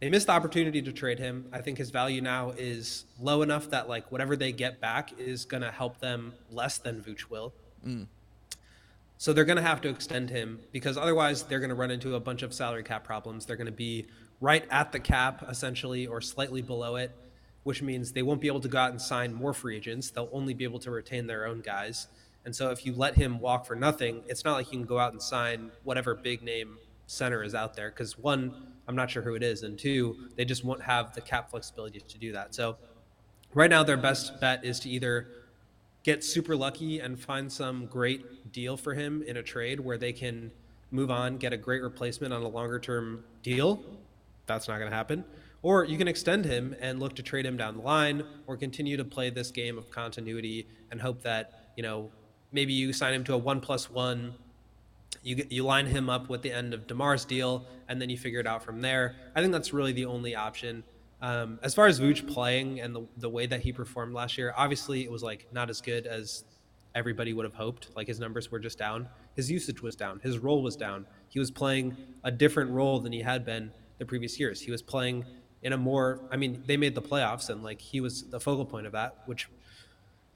[0.00, 1.46] They missed the opportunity to trade him.
[1.52, 5.44] I think his value now is low enough that like whatever they get back is
[5.44, 7.52] going to help them less than Vooch will.
[9.18, 12.14] So they're going to have to extend him because otherwise they're going to run into
[12.14, 13.44] a bunch of salary cap problems.
[13.44, 14.06] They're going to be
[14.40, 17.14] right at the cap essentially or slightly below it,
[17.64, 20.10] which means they won't be able to go out and sign more free agents.
[20.10, 22.08] They'll only be able to retain their own guys.
[22.44, 24.98] And so if you let him walk for nothing, it's not like you can go
[24.98, 28.54] out and sign whatever big name center is out there because one,
[28.88, 32.00] I'm not sure who it is, and two, they just won't have the cap flexibility
[32.00, 32.54] to do that.
[32.54, 32.76] So
[33.52, 35.28] right now their best bet is to either
[36.02, 40.12] get super lucky and find some great deal for him in a trade where they
[40.12, 40.50] can
[40.90, 43.82] move on, get a great replacement on a longer term deal.
[44.46, 45.24] That's not going to happen.
[45.62, 48.96] Or you can extend him and look to trade him down the line or continue
[48.96, 52.10] to play this game of continuity and hope that, you know,
[52.50, 54.34] maybe you sign him to a one plus one.
[55.22, 58.40] You, you line him up with the end of DeMar's deal, and then you figure
[58.40, 59.16] it out from there.
[59.36, 60.82] I think that's really the only option.
[61.20, 64.54] Um, as far as Vooch playing and the, the way that he performed last year,
[64.56, 66.44] obviously it was like not as good as
[66.94, 67.88] everybody would have hoped.
[67.94, 69.08] Like his numbers were just down.
[69.36, 70.20] His usage was down.
[70.20, 71.06] His role was down.
[71.28, 74.62] He was playing a different role than he had been the previous years.
[74.62, 75.26] He was playing
[75.62, 78.64] in a more, I mean, they made the playoffs and like he was the focal
[78.64, 79.48] point of that, which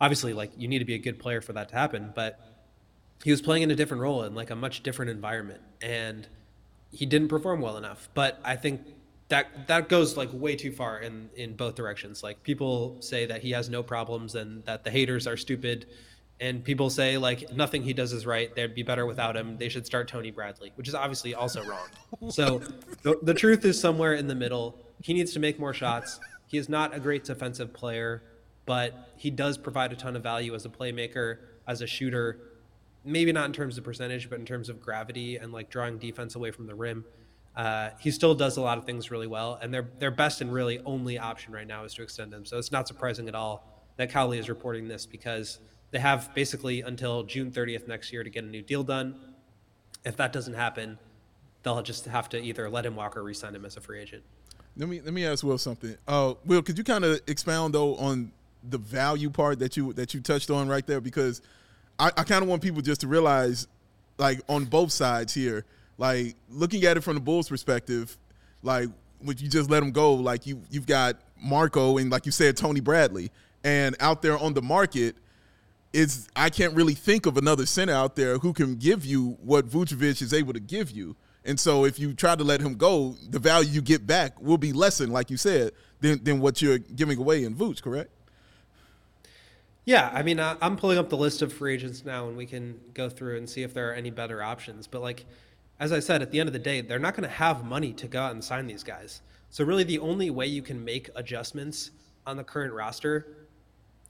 [0.00, 2.12] obviously like you need to be a good player for that to happen.
[2.14, 2.40] But
[3.22, 6.26] he was playing in a different role in like a much different environment and
[6.92, 8.08] he didn't perform well enough.
[8.14, 8.82] But I think
[9.28, 12.22] that that goes like way too far in in both directions.
[12.22, 15.87] Like people say that he has no problems and that the haters are stupid,
[16.40, 18.54] and people say like nothing he does is right.
[18.54, 19.56] They'd be better without him.
[19.56, 21.88] They should start Tony Bradley, which is obviously also wrong.
[22.30, 22.60] So
[23.02, 24.78] the, the truth is somewhere in the middle.
[25.04, 26.18] He needs to make more shots.
[26.46, 28.22] He is not a great defensive player,
[28.64, 32.38] but he does provide a ton of value as a playmaker, as a shooter.
[33.04, 36.36] Maybe not in terms of percentage, but in terms of gravity and like drawing defense
[36.36, 37.04] away from the rim.
[37.54, 40.50] Uh, he still does a lot of things really well, and their their best and
[40.50, 42.46] really only option right now is to extend him.
[42.46, 45.58] So it's not surprising at all that Cowley is reporting this because
[45.90, 49.16] they have basically until June 30th next year to get a new deal done.
[50.02, 50.98] If that doesn't happen,
[51.62, 54.24] they'll just have to either let him walk or re-sign him as a free agent.
[54.76, 55.96] Let me let me ask Will something.
[56.06, 58.32] Uh, Will, could you kind of expound though on
[58.68, 61.00] the value part that you that you touched on right there?
[61.00, 61.42] Because
[61.98, 63.68] I, I kind of want people just to realize,
[64.18, 65.64] like on both sides here,
[65.96, 68.16] like looking at it from the Bulls' perspective,
[68.62, 68.88] like
[69.22, 70.14] would you just let them go?
[70.14, 73.30] Like you you've got Marco and like you said Tony Bradley,
[73.62, 75.14] and out there on the market,
[75.92, 79.68] is I can't really think of another center out there who can give you what
[79.68, 81.14] Vucevic is able to give you.
[81.44, 84.59] And so if you try to let him go, the value you get back will
[84.59, 88.11] be lessened, like you said, than, than what you're giving away in Vooch, correct?
[89.85, 92.80] Yeah, I mean, I'm pulling up the list of free agents now, and we can
[92.94, 94.87] go through and see if there are any better options.
[94.87, 95.26] But like,
[95.78, 97.92] as I said, at the end of the day, they're not going to have money
[97.92, 99.20] to go out and sign these guys.
[99.50, 101.90] So really, the only way you can make adjustments
[102.26, 103.46] on the current roster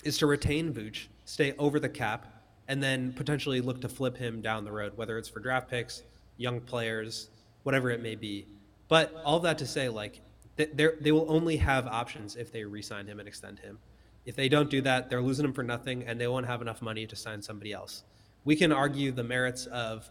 [0.04, 2.26] is to retain Vooch, stay over the cap,
[2.68, 6.04] and then potentially look to flip him down the road, whether it's for draft picks,
[6.36, 7.30] young players,
[7.62, 8.46] whatever it may be.
[8.88, 10.20] But all that to say, like,
[10.56, 13.78] they will only have options if they re-sign him and extend him.
[14.24, 16.80] If they don't do that, they're losing him for nothing, and they won't have enough
[16.80, 18.04] money to sign somebody else.
[18.44, 20.08] We can argue the merits of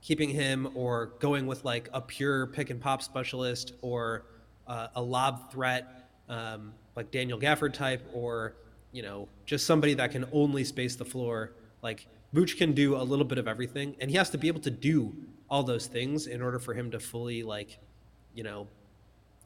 [0.00, 4.24] keeping him or going with like a pure pick and pop specialist or
[4.66, 8.54] uh, a lob threat um, like Daniel Gafford type, or
[8.92, 11.52] you know just somebody that can only space the floor.
[11.82, 14.60] Like Vooch can do a little bit of everything, and he has to be able
[14.60, 15.14] to do
[15.48, 17.78] all those things in order for him to fully like,
[18.34, 18.68] you know,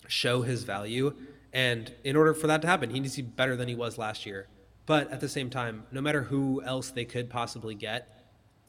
[0.09, 1.15] show his value.
[1.53, 3.99] And in order for that to happen, he needs to be better than he was
[3.99, 4.49] last year.
[4.87, 8.09] But at the same time, no matter who else they could possibly get,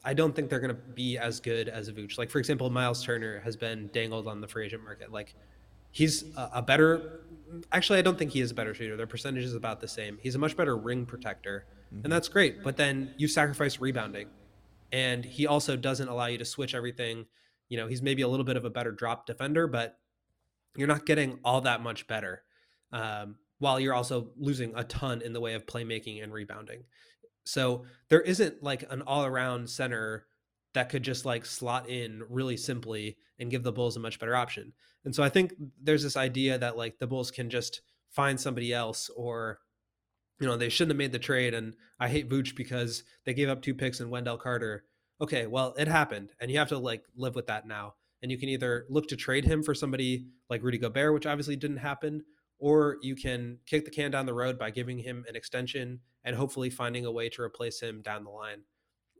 [0.04, 2.18] I don't think they're going to be as good as Vooch.
[2.18, 5.10] Like for example, Myles Turner has been dangled on the free agent market.
[5.10, 5.34] Like
[5.90, 7.20] he's a, better.
[7.72, 8.96] Actually, I don't think he is a better shooter.
[8.96, 10.18] Their percentage is about the same.
[10.22, 11.64] He's a much better rim protector.
[12.02, 12.62] And that's great.
[12.62, 14.28] But then you sacrifice rebounding,
[14.92, 17.26] and he also doesn't allow you to switch everything.
[17.68, 19.98] You know, he's maybe a little bit of a better drop defender, but
[20.76, 22.42] you're not getting all that much better.
[22.92, 26.84] Um, while you're also losing a ton in the way of playmaking and rebounding.
[27.44, 30.26] So there isn't like an all around center
[30.74, 34.34] that could just like slot in really simply and give the Bulls a much better
[34.34, 34.72] option.
[35.04, 37.80] And so I think there's this idea that like the Bulls can just
[38.10, 39.60] find somebody else or
[40.40, 43.48] you know, they shouldn't have made the trade and I hate Vooch because they gave
[43.48, 44.84] up two picks and Wendell Carter.
[45.20, 47.94] Okay, well, it happened and you have to like live with that now.
[48.22, 51.56] And you can either look to trade him for somebody like Rudy Gobert, which obviously
[51.56, 52.22] didn't happen,
[52.58, 56.34] or you can kick the can down the road by giving him an extension and
[56.34, 58.62] hopefully finding a way to replace him down the line.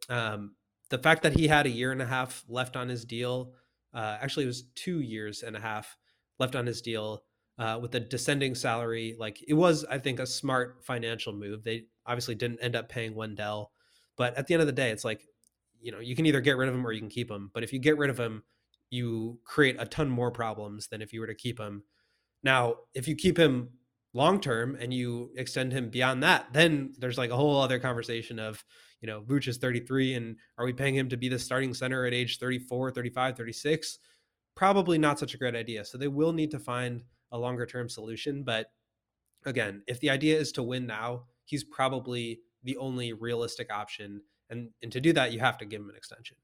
[0.09, 0.55] Um,
[0.89, 3.53] the fact that he had a year and a half left on his deal,
[3.93, 5.99] uh, actually, it was two years and a half
[6.39, 7.25] left on his deal
[7.59, 9.17] uh, with a descending salary.
[9.19, 11.63] Like it was, I think, a smart financial move.
[11.63, 13.71] They obviously didn't end up paying Wendell,
[14.17, 15.27] but at the end of the day, it's like,
[15.81, 17.51] you know, you can either get rid of him or you can keep him.
[17.53, 18.43] But if you get rid of him,
[18.91, 21.83] you create a ton more problems than if you were to keep him.
[22.43, 23.71] Now, if you keep him
[24.13, 28.39] long term and you extend him beyond that, then there's like a whole other conversation
[28.39, 28.65] of,
[29.01, 32.07] you know, Vooch is 33 and are we paying him to be the starting center
[32.07, 33.99] at age 34, 35, 36?
[34.55, 35.85] Probably not such a great idea.
[35.85, 37.03] So they will need to find
[37.35, 38.43] a longer term solution.
[38.43, 38.69] But
[39.45, 44.23] again, if the idea is to win now, he's probably the only realistic option.
[44.49, 46.37] And, and to do that, you have to give him an extension.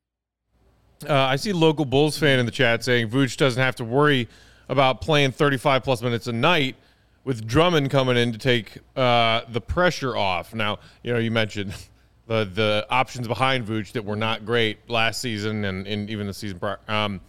[1.09, 4.29] Uh, I see local Bulls fan in the chat saying Vooch doesn't have to worry
[4.69, 6.77] about playing 35 plus minutes a night
[7.25, 10.55] with Drummond coming in to take uh, the pressure off.
[10.55, 11.73] Now, you know, you mentioned
[12.27, 16.35] the the options behind Vooch that were not great last season and, and even the
[16.35, 16.79] season prior.
[16.89, 17.21] Um,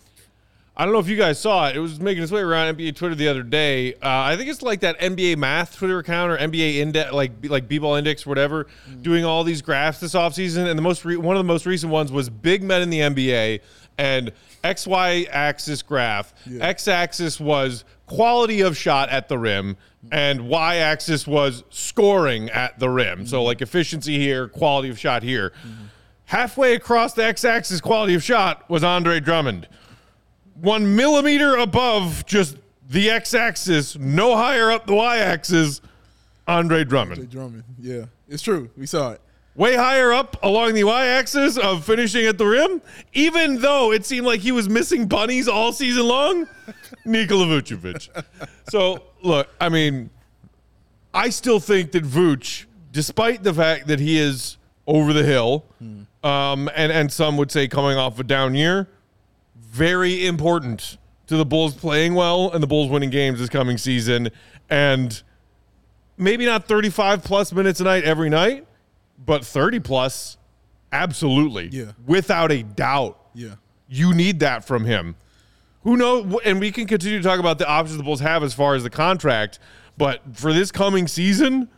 [0.75, 1.75] I don't know if you guys saw it.
[1.75, 3.93] It was making its way around NBA Twitter the other day.
[3.95, 7.67] Uh, I think it's like that NBA Math Twitter account or NBA Index, like like
[7.67, 9.01] B-Ball Index, or whatever, mm.
[9.01, 10.67] doing all these graphs this offseason.
[10.67, 12.99] And the most re- one of the most recent ones was big men in the
[12.99, 13.59] NBA
[13.97, 14.31] and
[14.63, 16.33] X Y axis graph.
[16.45, 16.65] Yeah.
[16.65, 19.77] X axis was quality of shot at the rim,
[20.11, 23.19] and Y axis was scoring at the rim.
[23.19, 23.27] Mm-hmm.
[23.27, 25.51] So, like efficiency here, quality of shot here.
[25.65, 25.85] Mm-hmm.
[26.25, 29.67] Halfway across the X axis, quality of shot was Andre Drummond.
[30.61, 32.57] One millimeter above just
[32.89, 35.81] the X axis, no higher up the Y axis,
[36.47, 37.19] Andre Drummond.
[37.19, 38.05] Andre Drummond, yeah.
[38.27, 38.69] It's true.
[38.77, 39.21] We saw it
[39.55, 42.81] way higher up along the y-axis of finishing at the rim,
[43.13, 46.47] even though it seemed like he was missing bunnies all season long.
[47.05, 48.09] Nikola Vucevic.
[48.69, 50.09] So look, I mean,
[51.13, 54.57] I still think that Vuce, despite the fact that he is
[54.87, 55.65] over the hill,
[56.23, 58.87] um, and and some would say coming off a down year,
[59.71, 60.97] very important
[61.27, 64.29] to the Bulls playing well and the Bulls winning games this coming season.
[64.69, 65.21] And
[66.17, 68.67] maybe not 35 plus minutes a night every night,
[69.25, 70.37] but 30 plus,
[70.91, 71.69] absolutely.
[71.71, 71.93] Yeah.
[72.05, 73.17] Without a doubt.
[73.33, 73.55] Yeah.
[73.87, 75.15] You need that from him.
[75.83, 76.37] Who knows?
[76.43, 78.83] And we can continue to talk about the options the Bulls have as far as
[78.83, 79.57] the contract.
[79.97, 81.69] But for this coming season,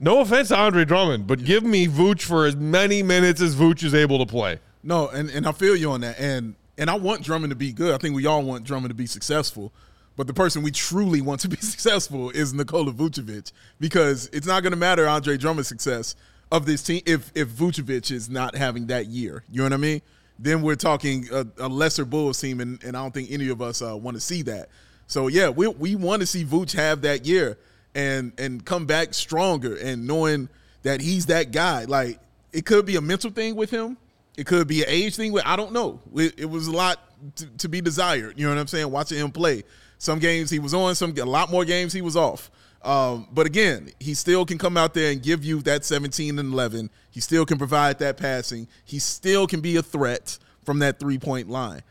[0.00, 3.84] no offense to Andre Drummond, but give me Vooch for as many minutes as Vooch
[3.84, 4.60] is able to play.
[4.84, 6.18] No, and, and I feel you on that.
[6.20, 7.94] And and I want Drummond to be good.
[7.94, 9.72] I think we all want Drummond to be successful.
[10.16, 14.62] But the person we truly want to be successful is Nikola Vucevic because it's not
[14.62, 16.14] going to matter Andre Drummond's success
[16.52, 19.44] of this team if if Vucevic is not having that year.
[19.50, 20.02] You know what I mean?
[20.38, 23.62] Then we're talking a, a lesser Bulls team, and, and I don't think any of
[23.62, 24.68] us uh, want to see that.
[25.06, 27.56] So yeah, we we want to see Vooch have that year
[27.94, 30.48] and and come back stronger and knowing
[30.82, 31.84] that he's that guy.
[31.84, 32.18] Like
[32.52, 33.96] it could be a mental thing with him.
[34.36, 35.32] It could be an age thing.
[35.32, 36.00] With I don't know.
[36.14, 36.98] It, it was a lot
[37.36, 38.38] to, to, be desired.
[38.38, 38.90] You know what I'm saying?
[38.90, 39.62] Watching him play.
[39.98, 40.94] Some games he was on.
[40.94, 42.50] Some a lot more games he was off.
[42.82, 46.52] Um, but again, he still can come out there and give you that 17 and
[46.52, 46.90] 11.
[47.10, 48.68] He still can provide that passing.
[48.84, 51.82] He still can be a threat from that three point line.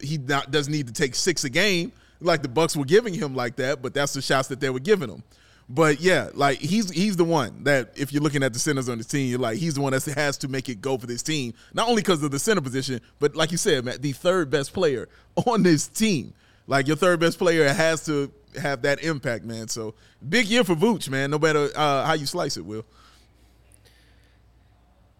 [0.00, 3.34] He not, doesn't need to take six a game like the Bucks were giving him
[3.34, 5.22] like that, but that's the shots that they were giving him.
[5.68, 8.98] But yeah, like he's he's the one that if you're looking at the centers on
[8.98, 11.22] the team, you're like he's the one that has to make it go for this
[11.22, 11.54] team.
[11.72, 14.72] Not only because of the center position, but like you said, Matt, the third best
[14.72, 15.08] player
[15.46, 16.34] on this team.
[16.66, 19.68] Like your third best player has to have that impact, man.
[19.68, 19.94] So
[20.28, 21.30] big year for Vooch, man.
[21.30, 22.84] No matter uh, how you slice it, Will.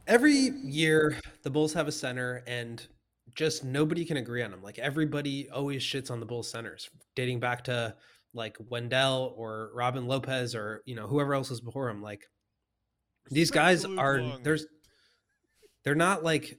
[0.07, 2.85] Every year, the Bulls have a center, and
[3.35, 4.63] just nobody can agree on them.
[4.63, 7.95] Like everybody always shits on the Bulls centers, dating back to
[8.35, 12.03] like Wendell or Robin Lopez or you know whoever else was before him.
[12.03, 12.23] Like
[13.31, 14.43] these guys are long.
[14.43, 14.67] there's
[15.85, 16.59] they're not like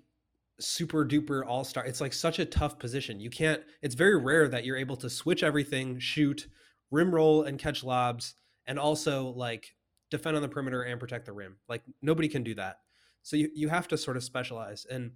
[0.59, 1.85] super duper all star.
[1.85, 3.19] It's like such a tough position.
[3.19, 3.61] You can't.
[3.81, 6.47] It's very rare that you're able to switch everything, shoot,
[6.91, 9.75] rim roll, and catch lobs, and also like
[10.11, 11.57] defend on the perimeter and protect the rim.
[11.67, 12.77] Like nobody can do that.
[13.23, 14.85] So you you have to sort of specialize.
[14.89, 15.11] And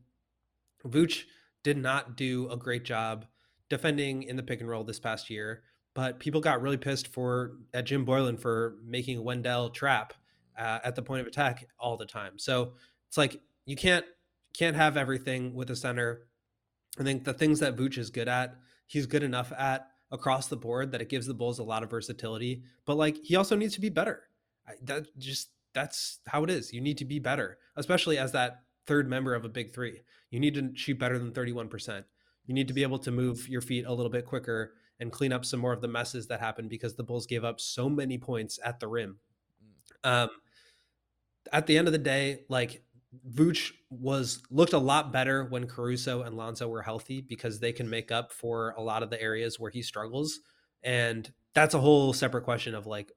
[0.86, 1.24] Vooch
[1.64, 3.26] did not do a great job
[3.70, 5.64] defending in the pick and roll this past year
[5.98, 10.14] but people got really pissed for at Jim Boylen for making Wendell trap
[10.56, 12.34] uh, at the point of attack all the time.
[12.38, 12.74] So
[13.08, 14.06] it's like you can't
[14.56, 16.28] can't have everything with a center.
[17.00, 20.56] I think the things that Vooch is good at, he's good enough at across the
[20.56, 22.62] board that it gives the Bulls a lot of versatility.
[22.86, 24.22] But like he also needs to be better.
[24.84, 26.72] That just that's how it is.
[26.72, 30.02] You need to be better, especially as that third member of a big three.
[30.30, 32.04] You need to shoot better than 31%.
[32.46, 35.32] You need to be able to move your feet a little bit quicker and clean
[35.32, 38.18] up some more of the messes that happened because the Bulls gave up so many
[38.18, 39.20] points at the rim.
[40.04, 40.10] Mm.
[40.10, 40.30] Um,
[41.52, 42.84] at the end of the day, like
[43.30, 47.90] Vooch was looked a lot better when Caruso and Lonzo were healthy because they can
[47.90, 50.40] make up for a lot of the areas where he struggles.
[50.84, 53.12] And that's a whole separate question of like,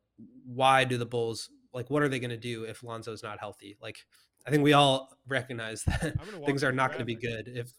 [0.44, 3.76] why do the Bulls like what are they going to do if Lonzo's not healthy?
[3.80, 3.98] Like,
[4.46, 6.14] I think we all recognize that
[6.46, 7.72] things are not going to be good if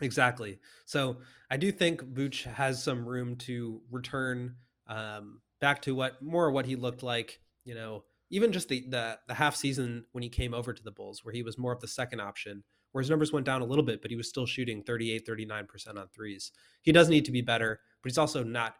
[0.00, 0.58] Exactly.
[0.84, 1.18] So
[1.50, 6.66] I do think Vooch has some room to return um, back to what more what
[6.66, 7.40] he looked like.
[7.64, 10.90] You know, even just the, the the half season when he came over to the
[10.90, 13.66] Bulls, where he was more of the second option, where his numbers went down a
[13.66, 16.52] little bit, but he was still shooting 38, 39 percent on threes.
[16.82, 18.74] He does need to be better, but he's also not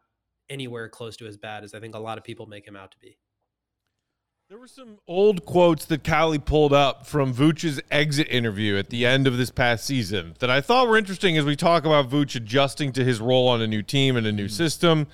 [0.48, 2.92] anywhere close to as bad as I think a lot of people make him out
[2.92, 3.18] to be.
[4.49, 9.05] There were some old quotes that Cowley pulled up from Vooch's exit interview at the
[9.05, 12.36] end of this past season that I thought were interesting as we talk about Vooch
[12.36, 15.09] adjusting to his role on a new team and a new system,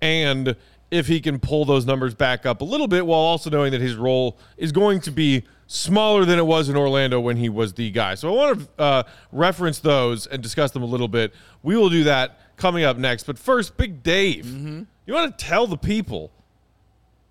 [0.00, 0.56] and
[0.90, 3.80] if he can pull those numbers back up a little bit while also knowing that
[3.80, 7.74] his role is going to be smaller than it was in Orlando when he was
[7.74, 8.16] the guy.
[8.16, 11.32] So I want to uh, reference those and discuss them a little bit.
[11.62, 13.26] We will do that coming up next.
[13.26, 14.82] But first, Big Dave, mm-hmm.
[15.06, 16.32] you want to tell the people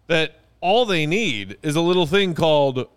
[0.07, 2.87] that all they need is a little thing called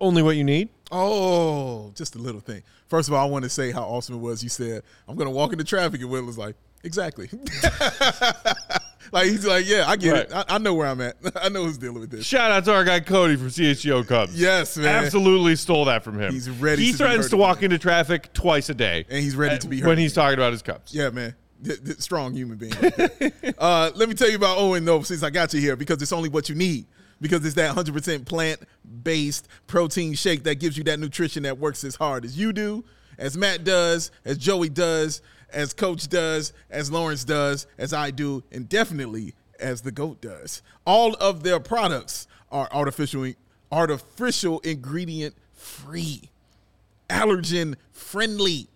[0.00, 0.68] only what you need.
[0.90, 2.62] Oh, just a little thing.
[2.88, 4.42] First of all, I want to say how awesome it was.
[4.42, 6.02] You said, I'm going to walk into traffic.
[6.02, 7.30] And Will was like, exactly.
[9.12, 10.20] like, he's like, yeah, I get right.
[10.24, 10.32] it.
[10.34, 11.16] I, I, know where I'm at.
[11.36, 12.26] I know who's dealing with this.
[12.26, 14.38] Shout out to our guy Cody from CHGO Cubs.
[14.38, 15.04] Yes, man.
[15.04, 16.32] Absolutely stole that from him.
[16.32, 19.06] He's ready He threatens to walk into traffic twice a day.
[19.08, 19.88] And he's ready to be heard.
[19.88, 20.94] When he's talking about his Cubs.
[20.94, 21.34] Yeah, man
[21.98, 22.72] strong human being.
[23.58, 26.12] uh, let me tell you about OWYN though, since I got you here, because it's
[26.12, 26.86] only what you need
[27.22, 28.60] because it's that 100% plant
[29.02, 32.84] based protein shake that gives you that nutrition that works as hard as you do,
[33.16, 38.42] as Matt does, as Joey does, as Coach does, as Lawrence does, as I do,
[38.50, 40.62] and definitely as the GOAT does.
[40.84, 43.32] All of their products are artificial,
[43.70, 46.30] artificial ingredient free,
[47.08, 48.66] allergen friendly,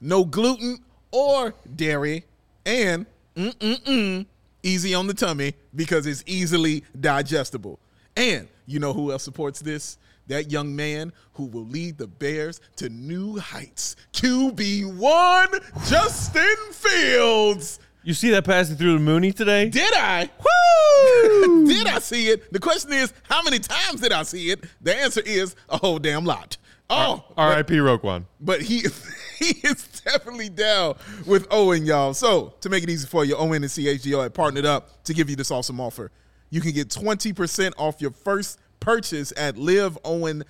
[0.00, 0.78] no gluten
[1.10, 2.24] or dairy,
[2.64, 4.26] and mm-mm-mm,
[4.62, 7.78] easy on the tummy because it's easily digestible.
[8.16, 9.98] And you know who else supports this?
[10.26, 13.96] That young man who will lead the Bears to new heights.
[14.12, 17.80] QB1, Justin Fields.
[18.02, 19.68] You see that passing through the Mooney today?
[19.68, 20.30] Did I?
[20.38, 21.66] Woo!
[21.68, 22.52] did I see it?
[22.52, 24.64] The question is, how many times did I see it?
[24.80, 26.56] The answer is a whole damn lot.
[26.88, 27.74] Oh, R.I.P.
[27.76, 28.24] Roquan.
[28.40, 28.84] but he
[29.44, 30.94] he is definitely down
[31.26, 32.12] with OWYN, y'all.
[32.12, 35.30] So to make it easy for you, OWYN and CHGO have partnered up to give
[35.30, 36.10] you this awesome offer.
[36.50, 40.44] You can get 20% off your first purchase at liveowyn.com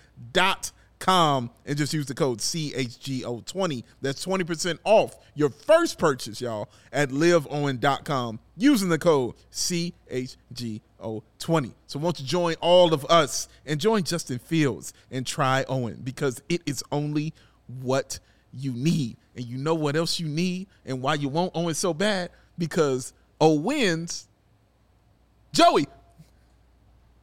[1.67, 3.85] and just use the code CHGO20.
[4.03, 10.81] That's 20% off your first purchase, y'all, at liveowyn.com using the code CHGO20.
[11.87, 16.43] So won't you join all of us and join Justin Fields and try OWYN because
[16.49, 17.33] it is only
[17.81, 18.19] what
[18.53, 19.17] you need.
[19.37, 22.31] And you know what else you need and why you won't own it so bad?
[22.59, 24.27] Because O wins.
[25.53, 25.87] Joey,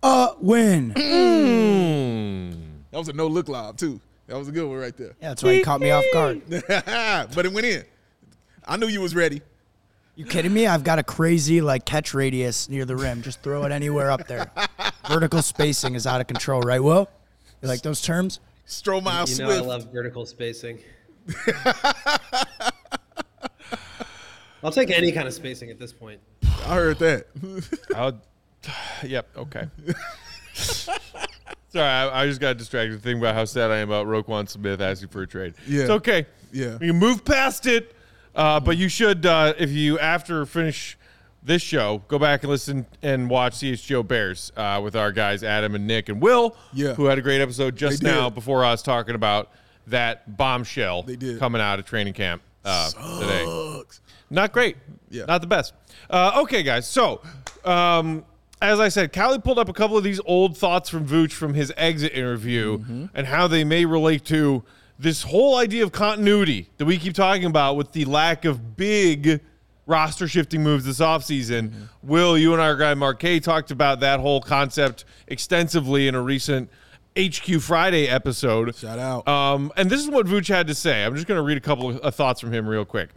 [0.04, 0.90] Uh, win.
[2.92, 4.00] that was a no look lob too.
[4.28, 5.16] That was a good one right there.
[5.22, 6.42] Yeah, that's why he caught me off guard.
[6.50, 7.86] but it went in.
[8.66, 9.42] I knew you was ready.
[10.16, 10.68] You kidding me?
[10.68, 13.22] I've got a crazy like catch radius near the rim.
[13.22, 14.52] Just throw it anywhere up there.
[15.08, 16.82] Vertical spacing is out of control, right?
[16.82, 17.08] Will
[17.62, 18.40] you like those terms?
[18.68, 20.80] Stromile You know I love vertical spacing.
[24.64, 26.20] I'll take any kind of spacing at this point.
[26.66, 27.28] I heard that.
[27.96, 28.20] I'll,
[29.04, 29.28] yep.
[29.38, 29.68] Okay.
[30.54, 34.82] Sorry, I, I just got distracted thinking about how sad I am about Roquan Smith
[34.82, 35.54] asking for a trade.
[35.68, 35.82] Yeah.
[35.82, 36.26] It's okay.
[36.52, 36.78] Yeah.
[36.78, 37.94] We can move past it.
[38.34, 40.98] Uh, but you should, uh, if you after finish
[41.44, 45.74] this show, go back and listen and watch CHGO Bears uh, with our guys Adam
[45.76, 46.94] and Nick and Will, Yeah.
[46.94, 48.16] who had a great episode just They did.
[48.16, 49.52] now before us talking about
[49.88, 51.40] that bombshell They did.
[51.40, 53.82] coming out of training camp uh, today.
[54.30, 54.76] Not great.
[55.10, 55.26] Yeah.
[55.26, 55.74] Not the best.
[56.10, 56.88] Uh, okay, guys.
[56.88, 57.22] So,
[57.64, 58.26] um,
[58.62, 61.54] as I said, Cowley pulled up a couple of these old thoughts from Vooch from
[61.54, 63.06] his exit interview Mm-hmm.
[63.14, 64.64] and how they may relate to
[65.00, 69.40] this whole idea of continuity that we keep talking about with the lack of big
[69.86, 71.70] roster shifting moves this offseason.
[71.70, 71.84] Mm-hmm.
[72.04, 76.70] Will, you and our guy Marquet talked about that whole concept extensively in a recent
[77.18, 78.76] HQ Friday episode.
[78.76, 79.28] Shout out.
[79.28, 81.04] Um, and this is what Vooch had to say.
[81.04, 83.10] I'm just going to read a couple of uh, thoughts from him real quick.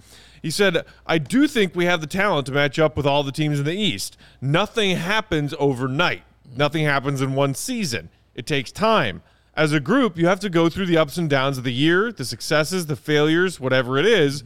[0.42, 3.32] He said, I do think we have the talent to match up with all the
[3.32, 4.16] teams in the East.
[4.40, 6.22] Nothing happens overnight,
[6.57, 8.09] nothing happens in one season.
[8.34, 9.22] It takes time.
[9.55, 12.12] As a group, you have to go through the ups and downs of the year,
[12.12, 14.42] the successes, the failures, whatever it is.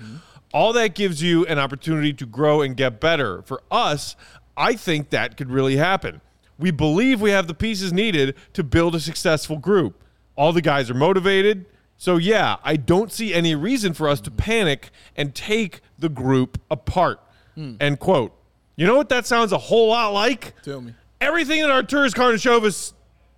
[0.52, 3.42] All that gives you an opportunity to grow and get better.
[3.42, 4.16] For us,
[4.57, 6.20] I think that could really happen.
[6.59, 10.02] We believe we have the pieces needed to build a successful group.
[10.36, 11.66] All the guys are motivated.
[11.96, 16.61] So, yeah, I don't see any reason for us to panic and take the group
[16.70, 17.20] apart.
[17.55, 17.74] Hmm.
[17.80, 18.32] End quote.
[18.76, 20.61] You know what that sounds a whole lot like?
[20.62, 20.94] Tell me.
[21.20, 22.92] Everything that Arturas Karnisovas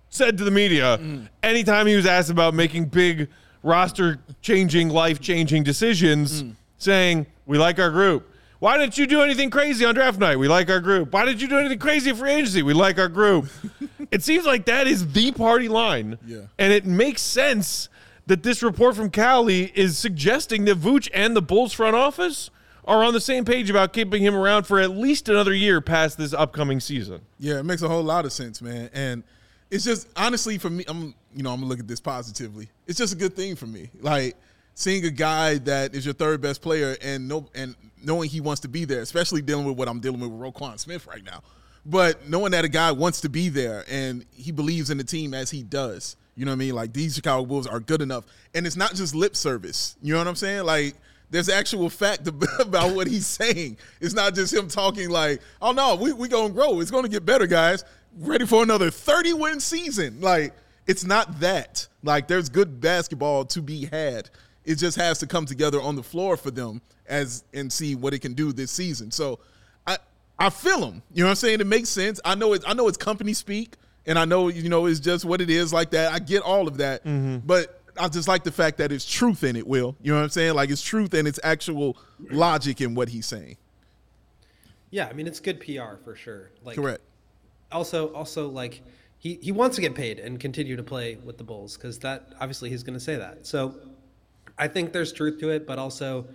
[0.09, 1.25] said to the media hmm.
[1.43, 3.29] anytime he was asked about making big
[3.63, 6.49] roster changing, life changing decisions, hmm.
[6.77, 8.31] saying, We like our group.
[8.59, 10.37] Why didn't you do anything crazy on draft night?
[10.37, 11.13] We like our group.
[11.13, 12.63] Why did you do anything crazy free agency?
[12.63, 13.49] We like our group.
[14.11, 16.17] it seems like that is the party line.
[16.25, 16.41] Yeah.
[16.57, 17.89] And it makes sense
[18.25, 22.49] that this report from Cowley is suggesting that Vooch and the Bulls front office
[22.85, 26.17] are on the same page about keeping him around for at least another year past
[26.17, 27.21] this upcoming season.
[27.37, 28.89] Yeah, it makes a whole lot of sense, man.
[28.93, 29.23] And
[29.69, 32.69] it's just honestly for me, I'm you know, I'm gonna look at this positively.
[32.87, 33.89] It's just a good thing for me.
[33.99, 34.35] Like
[34.73, 38.61] seeing a guy that is your third best player and no and knowing he wants
[38.61, 41.41] to be there, especially dealing with what I'm dealing with with Roquan Smith right now.
[41.85, 45.33] But knowing that a guy wants to be there and he believes in the team
[45.33, 46.17] as he does.
[46.35, 46.75] You know what I mean?
[46.75, 48.25] Like these Chicago Bulls are good enough.
[48.53, 49.95] And it's not just lip service.
[50.01, 50.65] You know what I'm saying?
[50.65, 50.95] Like
[51.29, 52.27] there's actual fact
[52.59, 53.77] about what he's saying.
[54.01, 56.79] It's not just him talking like, oh no, we we gonna grow.
[56.81, 57.83] It's gonna get better, guys.
[58.19, 60.19] Ready for another 30 win season.
[60.21, 60.53] Like,
[60.87, 61.87] it's not that.
[62.01, 64.29] Like, there's good basketball to be had.
[64.65, 68.13] It just has to come together on the floor for them as and see what
[68.13, 69.11] it can do this season.
[69.11, 69.39] So
[69.85, 69.97] I
[70.39, 71.01] I feel him.
[71.13, 71.61] You know what I'm saying?
[71.61, 72.19] It makes sense.
[72.23, 75.25] I know it I know it's company speak and I know you know it's just
[75.25, 76.11] what it is like that.
[76.11, 77.03] I get all of that.
[77.03, 77.45] Mm-hmm.
[77.45, 79.95] But I just like the fact that it's truth in it, Will.
[80.01, 80.55] You know what I'm saying?
[80.55, 81.97] Like it's truth and it's actual
[82.31, 83.57] logic in what he's saying.
[84.89, 86.51] Yeah, I mean it's good PR for sure.
[86.63, 87.01] Like Correct.
[87.71, 88.81] also also like
[89.17, 92.33] he he wants to get paid and continue to play with the Bulls because that
[92.39, 93.45] obviously he's going to say that.
[93.45, 93.75] So
[94.57, 96.25] I think there's truth to it, but also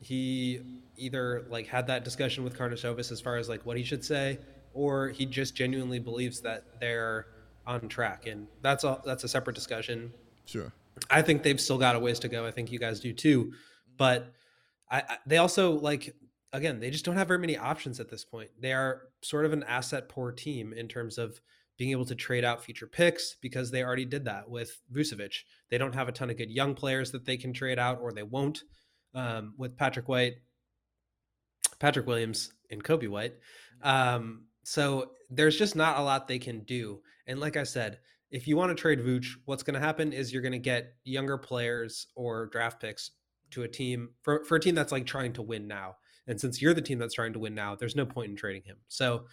[0.00, 0.60] he
[0.96, 4.38] either like had that discussion with Karnisovas as far as like what he should say,
[4.72, 7.26] or he just genuinely believes that they're
[7.66, 9.02] on track, and that's all.
[9.04, 10.12] That's a separate discussion.
[10.46, 10.72] Sure.
[11.10, 12.46] I think they've still got a ways to go.
[12.46, 13.52] I think you guys do too,
[13.96, 14.32] but
[14.90, 16.14] I, I they also like
[16.52, 18.50] again they just don't have very many options at this point.
[18.58, 21.40] They are sort of an asset poor team in terms of
[21.78, 25.44] being able to trade out future picks because they already did that with Vucevic.
[25.70, 28.12] They don't have a ton of good young players that they can trade out or
[28.12, 28.64] they won't
[29.14, 30.34] um, with Patrick White,
[31.78, 33.34] Patrick Williams, and Coby White.
[33.82, 37.00] Um, so there's just not a lot they can do.
[37.26, 37.98] And like I said,
[38.30, 40.94] if you want to trade Vooch, what's going to happen is you're going to get
[41.04, 43.10] younger players or draft picks
[43.50, 45.96] to a team for, for a team that's like trying to win now.
[46.26, 48.62] And since you're the team that's trying to win now, there's no point in trading
[48.62, 48.76] him.
[48.88, 49.24] So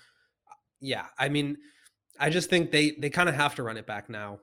[0.79, 1.57] yeah, I mean,
[2.19, 4.39] I just think they they kind of have to run it back now.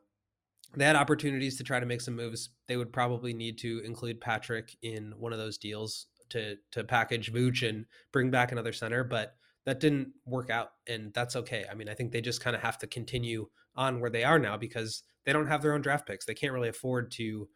[0.77, 2.51] They had opportunities to try to make some moves.
[2.68, 7.33] They would probably need to include Patrick in one of those deals to to package
[7.33, 9.35] Vooch and bring back another center, but
[9.66, 11.64] that didn't work out and that's okay.
[11.70, 14.39] I mean, I think they just kind of have to continue on where they are
[14.39, 16.27] now because they don't have their own draft picks.
[16.27, 17.49] They can't really afford to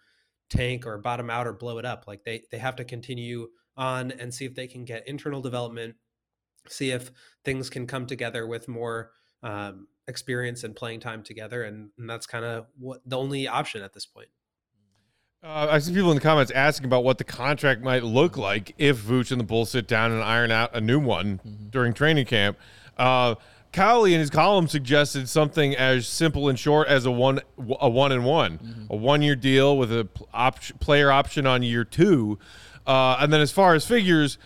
[0.48, 2.04] tank or bottom out or blow it up.
[2.06, 5.96] Like they they have to continue on and see if they can get internal development,
[6.68, 7.10] see if
[7.44, 9.12] things can come together with more
[9.42, 13.82] um, experience and playing time together, and, and that's kind of what the only option
[13.82, 14.28] at this point.
[15.44, 18.74] Uh, I see people in the comments asking about what the contract might look like
[18.76, 21.68] if Vooch and the Bulls sit down and iron out a new one mm-hmm.
[21.68, 22.58] during training camp.
[22.96, 23.36] Uh,
[23.72, 27.40] Cowley in his column suggested something as simple and short as a one
[27.80, 28.92] a one and one, mm-hmm.
[28.92, 32.38] a one year deal with a op- player option on year two,
[32.86, 34.38] uh, and then as far as figures,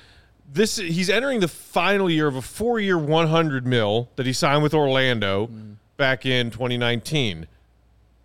[0.52, 4.32] this he's entering the final year of a four year one hundred mil that he
[4.32, 5.72] signed with Orlando mm-hmm.
[5.96, 7.46] back in 2019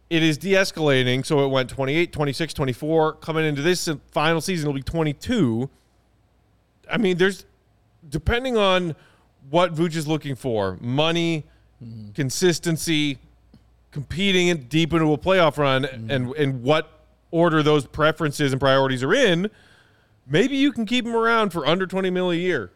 [0.10, 4.76] it is de-escalating so it went 28 26 24 coming into this final season it'll
[4.76, 5.70] be 22
[6.92, 7.46] i mean there's
[8.10, 8.96] depending on
[9.50, 11.46] what Vooch is looking for money
[11.84, 12.12] mm-hmm.
[12.12, 13.18] consistency
[13.92, 16.12] competing in, deep into a playoff run mm-hmm.
[16.12, 16.92] and and what
[17.32, 19.50] order those preferences and priorities are in
[20.30, 22.72] maybe you can keep him around for under 20 mil a year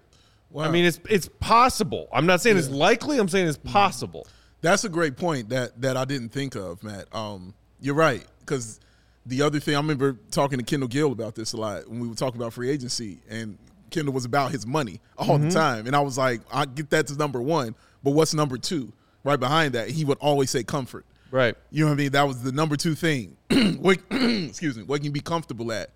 [0.49, 0.63] wow.
[0.63, 2.61] i mean it's it's possible i'm not saying yeah.
[2.61, 3.69] it's likely i'm saying it's mm-hmm.
[3.69, 4.25] possible.
[4.61, 7.13] That's a great point that that I didn't think of, Matt.
[7.13, 8.79] Um, you're right because
[9.25, 12.07] the other thing I remember talking to Kendall Gill about this a lot when we
[12.07, 13.57] were talking about free agency, and
[13.89, 15.49] Kendall was about his money all mm-hmm.
[15.49, 18.57] the time, and I was like, I get that to number one, but what's number
[18.57, 18.93] two?
[19.23, 21.05] Right behind that, he would always say comfort.
[21.29, 21.55] Right.
[21.69, 22.11] You know what I mean?
[22.11, 23.37] That was the number two thing.
[23.79, 24.83] what, excuse me.
[24.83, 25.91] What can you be comfortable at?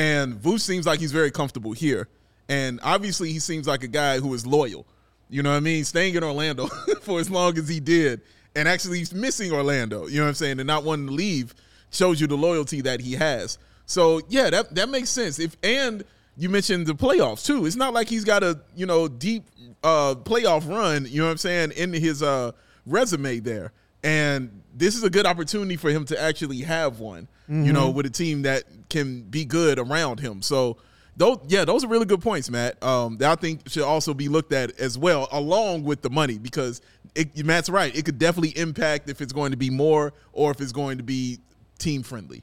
[0.00, 2.08] And Vooch seems like he's very comfortable here,
[2.48, 4.86] and obviously he seems like a guy who is loyal.
[5.28, 5.84] You know what I mean?
[5.84, 6.66] Staying in Orlando
[7.02, 8.20] for as long as he did
[8.54, 11.54] and actually he's missing Orlando, you know what I'm saying, and not wanting to leave
[11.90, 13.58] shows you the loyalty that he has.
[13.86, 15.38] So yeah, that that makes sense.
[15.38, 16.04] If and
[16.36, 17.66] you mentioned the playoffs too.
[17.66, 19.44] It's not like he's got a, you know, deep
[19.82, 22.52] uh playoff run, you know what I'm saying, in his uh
[22.86, 23.72] resume there.
[24.02, 27.64] And this is a good opportunity for him to actually have one, mm-hmm.
[27.64, 27.96] you know, mm-hmm.
[27.96, 30.42] with a team that can be good around him.
[30.42, 30.76] So
[31.16, 32.82] those, yeah, those are really good points, Matt.
[32.82, 36.38] Um, that I think should also be looked at as well, along with the money,
[36.38, 36.80] because
[37.14, 37.94] it, Matt's right.
[37.94, 41.04] It could definitely impact if it's going to be more or if it's going to
[41.04, 41.38] be
[41.78, 42.42] team friendly.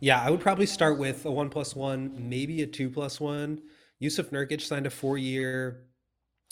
[0.00, 3.60] Yeah, I would probably start with a one plus one, maybe a two plus one.
[4.00, 5.82] Jusuf Nurkic signed a four year,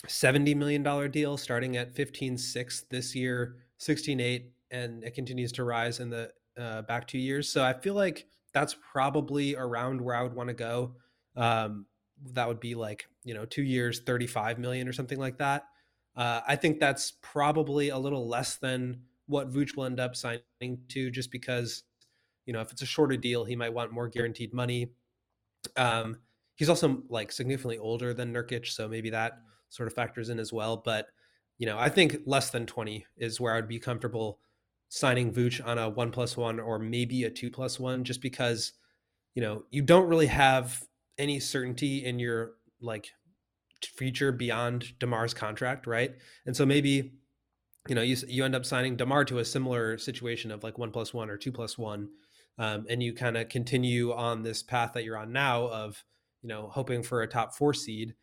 [0.07, 6.11] $70 million deal starting at 15.6 this year, 16.8, and it continues to rise in
[6.11, 7.49] the uh, back two years.
[7.49, 10.95] So I feel like that's probably around where I would want to go.
[11.37, 11.87] Um,
[12.33, 15.65] that would be like you know two years, thirty five million or something like that.
[16.17, 20.41] Uh, I think that's probably a little less than what Vooch will end up signing
[20.89, 21.83] to, just because
[22.47, 24.93] you know if it's a shorter deal, he might want more guaranteed money.
[25.77, 26.19] Um,
[26.55, 30.53] he's also like significantly older than Nurkic, so maybe that sort of factors in as
[30.53, 30.79] well.
[30.79, 31.09] But
[31.59, 34.41] you know, I think less than twenty is where I would be comfortable
[34.89, 38.72] signing Vooch on a one plus one or maybe a two plus one, just because
[39.34, 40.82] you know you don't really have
[41.18, 43.11] any certainty in your like
[43.84, 46.14] future beyond Demar's contract, right?
[46.47, 47.14] And so maybe
[47.89, 50.91] you know you you end up signing Demar to a similar situation of like one
[50.91, 52.09] plus one or two plus one,
[52.59, 56.05] um, and you kind of continue on this path that you're on now of
[56.43, 58.14] you know hoping for a top four seed.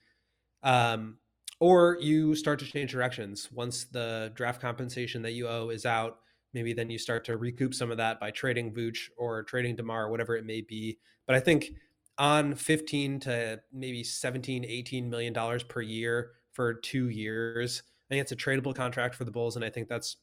[0.64, 1.18] Um,
[1.60, 6.18] or you start to change directions once the draft compensation that you owe is out
[6.54, 10.10] maybe then you start to recoup some of that by trading Vooch or trading DeMar
[10.10, 10.98] whatever it may be.
[11.26, 11.72] But I think
[12.18, 18.22] on 15 to maybe 17, 18 million dollars per year for two years, I think
[18.22, 20.18] it's a tradable contract for the Bulls, and I think that's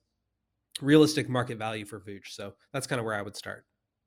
[0.80, 2.28] realistic market value for Vooch.
[2.28, 3.64] So that's kind of where I would start.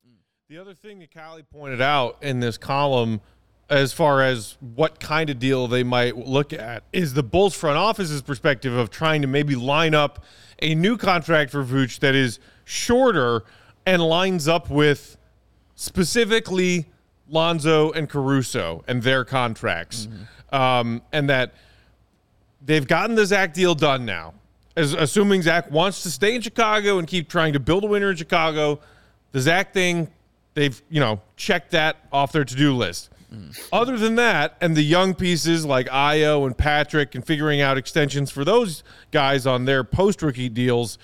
[0.07, 0.17] Mm.
[0.49, 3.21] The other thing that Cowley pointed out in this column
[3.69, 7.77] as far as what kind of deal they might look at is the Bulls front
[7.77, 10.23] office's perspective of trying to maybe line up
[10.61, 13.43] a new contract for Vooch that is shorter
[13.85, 15.17] and lines up with
[15.75, 16.85] specifically
[17.29, 20.07] Lonzo and Caruso and their contracts,
[20.51, 21.53] um, and that
[22.63, 24.33] they've gotten the Zach deal done now.
[24.75, 28.11] As assuming Zach wants to stay in Chicago and keep trying to build a winner
[28.11, 28.79] in Chicago,
[29.31, 30.09] the Zach thing,
[30.53, 33.09] they've you know checked that off their to do list.
[33.71, 38.31] Other than that, and the young pieces like Ayo and Patrick, and figuring out extensions
[38.31, 40.97] for those guys on their post rookie deals,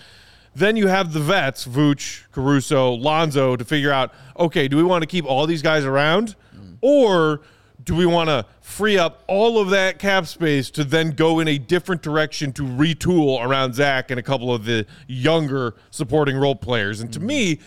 [0.55, 5.01] then you have the vets, Vooch, Caruso, Lonzo, to figure out okay, do we want
[5.01, 6.35] to keep all these guys around?
[6.81, 7.41] Or
[7.83, 11.47] do we want to free up all of that cap space to then go in
[11.47, 16.55] a different direction to retool around Zach and a couple of the younger supporting role
[16.55, 17.01] players?
[17.01, 17.59] And to me,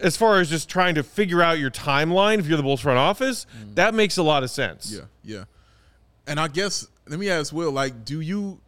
[0.00, 2.98] as far as just trying to figure out your timeline, if you're the Bulls front
[2.98, 3.74] office, mm-hmm.
[3.74, 4.92] that makes a lot of sense.
[4.92, 5.44] Yeah, yeah.
[6.26, 8.60] And I guess let me ask Will, like, do you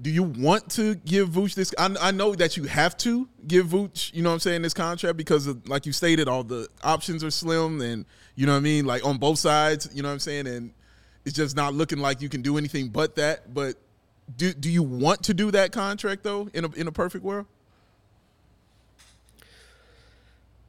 [0.00, 1.74] do you want to give Vooch this?
[1.76, 4.74] I, I know that you have to give Vooch, you know what I'm saying, this
[4.74, 8.58] contract because, of, like you stated, all the options are slim and, you know what
[8.58, 10.72] I mean, like on both sides, you know what I'm saying, and
[11.24, 13.52] it's just not looking like you can do anything but that.
[13.52, 13.74] But
[14.36, 17.46] do do you want to do that contract though in a in a perfect world?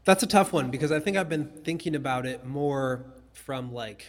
[0.06, 4.06] That's a tough one because I think I've been thinking about it more from like,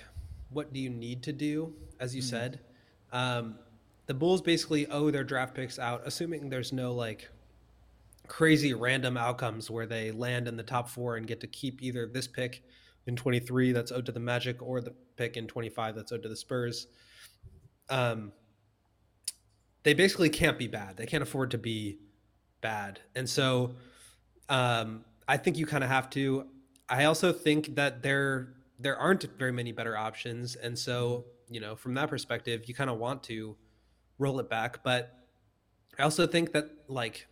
[0.51, 2.61] what do you need to do, as you said.
[3.13, 3.57] Um,
[4.07, 7.29] the Bulls basically owe their draft picks out, assuming there's no like
[8.27, 12.07] crazy random outcomes where they land in the top four and get to keep either
[12.07, 12.63] this pick
[13.07, 16.29] in 23 that's owed to the Magic or the pick in 25 that's owed to
[16.29, 16.87] the Spurs.
[17.89, 18.33] Um,
[19.83, 20.97] they basically can't be bad.
[20.97, 21.99] They can't afford to be
[22.61, 23.01] bad.
[23.15, 23.75] And so
[24.49, 26.49] um, I think you kind of have to.
[26.89, 31.77] I also think that there there aren't very many better options, and so you know
[31.77, 33.57] from that perspective, you kind of want to
[34.19, 34.83] roll it back.
[34.83, 35.15] But
[36.01, 37.29] I also think that like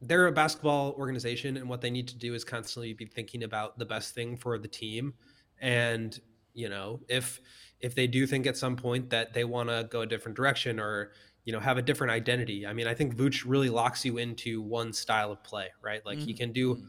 [0.00, 3.78] they're a basketball organization, and what they need to do is constantly be thinking about
[3.78, 5.12] the best thing for the team.
[5.60, 6.18] And
[6.54, 7.38] you know if
[7.80, 10.80] if they do think at some point that they want to go a different direction
[10.80, 11.12] or
[11.44, 12.66] you know have a different identity.
[12.66, 16.00] I mean, I think Vooch really locks you into one style of play, right?
[16.06, 16.38] Like he mm-hmm.
[16.38, 16.82] can do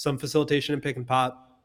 [0.00, 1.60] some facilitation and pick and pop.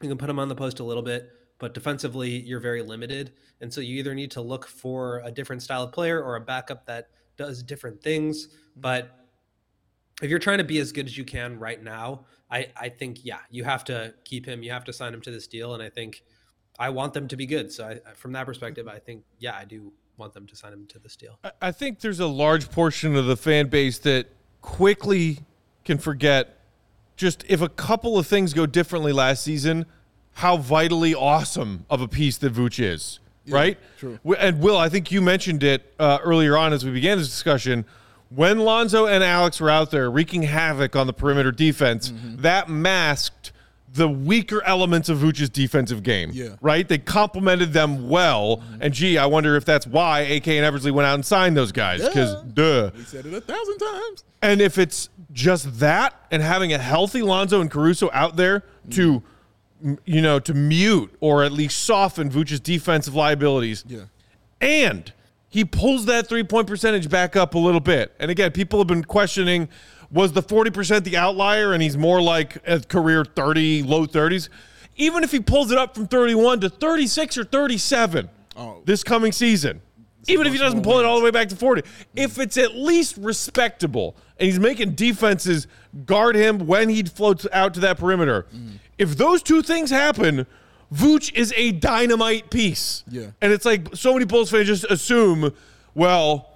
[0.00, 3.34] You can put him on the post a little bit, but defensively you're very limited,
[3.60, 6.40] and so you either need to look for a different style of player or a
[6.40, 8.46] backup that does different things.
[8.46, 8.80] Mm-hmm.
[8.80, 9.10] But
[10.22, 13.22] if you're trying to be as good as you can right now, I I think
[13.22, 14.62] yeah, you have to keep him.
[14.62, 16.22] You have to sign him to this deal, and I think
[16.78, 17.70] I want them to be good.
[17.70, 20.86] So I, from that perspective, I think yeah, I do want them to sign him
[20.86, 21.38] to this deal.
[21.60, 24.28] I think there's a large portion of the fan base that
[24.62, 25.40] quickly
[25.84, 26.63] can forget
[27.16, 29.86] just if a couple of things go differently last season,
[30.34, 33.78] how vitally awesome of a piece that Vooch is, right?
[33.98, 34.18] true.
[34.38, 37.84] And Will, I think you mentioned it uh, earlier on as we began this discussion.
[38.30, 42.42] When Lonzo and Alex were out there wreaking havoc on the perimeter defense, Mm-hmm.
[42.42, 43.52] that masked
[43.94, 46.30] the weaker elements of Vooch's defensive game.
[46.32, 46.56] Yeah.
[46.60, 46.86] Right?
[46.86, 48.56] They complemented them well.
[48.56, 48.82] Mm-hmm.
[48.82, 51.70] And gee, I wonder if that's why AK and Eversley went out and signed those
[51.70, 52.02] guys.
[52.04, 52.90] Because, duh.
[52.90, 54.24] He said it a thousand times.
[54.42, 59.22] And if it's just that and having a healthy Lonzo and Caruso out there to,
[59.84, 59.98] mm.
[60.04, 64.06] you know, to mute or at least soften Vooch's defensive liabilities, Yeah.
[64.60, 65.12] and
[65.48, 68.12] he pulls that three point percentage back up a little bit.
[68.18, 69.68] And again, people have been questioning
[70.10, 74.48] was the 40% the outlier and he's more like a career 30, low 30s?
[74.96, 78.82] Even if he pulls it up from 31 to 36 or 37 Oh.
[78.84, 79.80] this coming season,
[80.28, 81.82] even if he doesn't pull it all the way back to 40,
[82.14, 85.66] if it's at least respectable and he's making defenses
[86.06, 88.46] guard him when he floats out to that perimeter,
[88.96, 90.46] if those two things happen,
[90.94, 93.02] Vooch is a dynamite piece.
[93.10, 93.30] Yeah.
[93.40, 95.52] And it's like so many Bulls fans just assume,
[95.94, 96.48] well,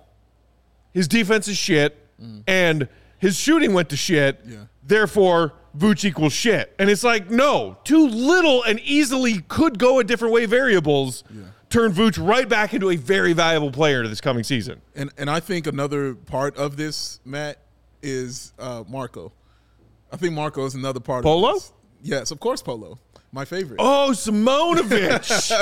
[0.95, 1.99] his defense is shit
[2.47, 2.89] and
[3.19, 4.41] his shooting went to shit.
[4.47, 4.65] Yeah.
[4.83, 6.75] Therefore, Vooch equals shit.
[6.79, 11.25] And it's like, no, too little and easily could go a different way variables
[11.71, 14.81] turn Vooch right back into a very valuable player to this coming season.
[14.95, 17.59] And and I think another part of this, Matt,
[18.03, 19.33] is uh, Marco.
[20.11, 21.51] I think Marco is another part Polo?
[21.51, 21.73] of this.
[22.03, 22.99] Yes, of course, Polo.
[23.31, 23.79] My favorite.
[23.79, 25.53] Oh, Simonovich.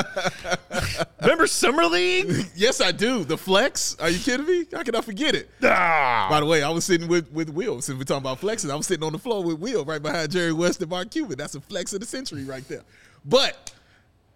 [1.21, 2.47] Remember Summer League?
[2.55, 3.25] Yes, I do.
[3.25, 3.97] The flex.
[3.99, 4.67] Are you kidding me?
[4.73, 5.51] How can I forget it?
[5.65, 6.29] Ah.
[6.31, 7.83] By the way, I was sitting with with Will.
[7.83, 10.31] Since we're talking about flexing, I was sitting on the floor with Will right behind
[10.31, 11.37] Jerry West and Mark Cuban.
[11.37, 12.83] That's a flex of the century right there.
[13.25, 13.73] But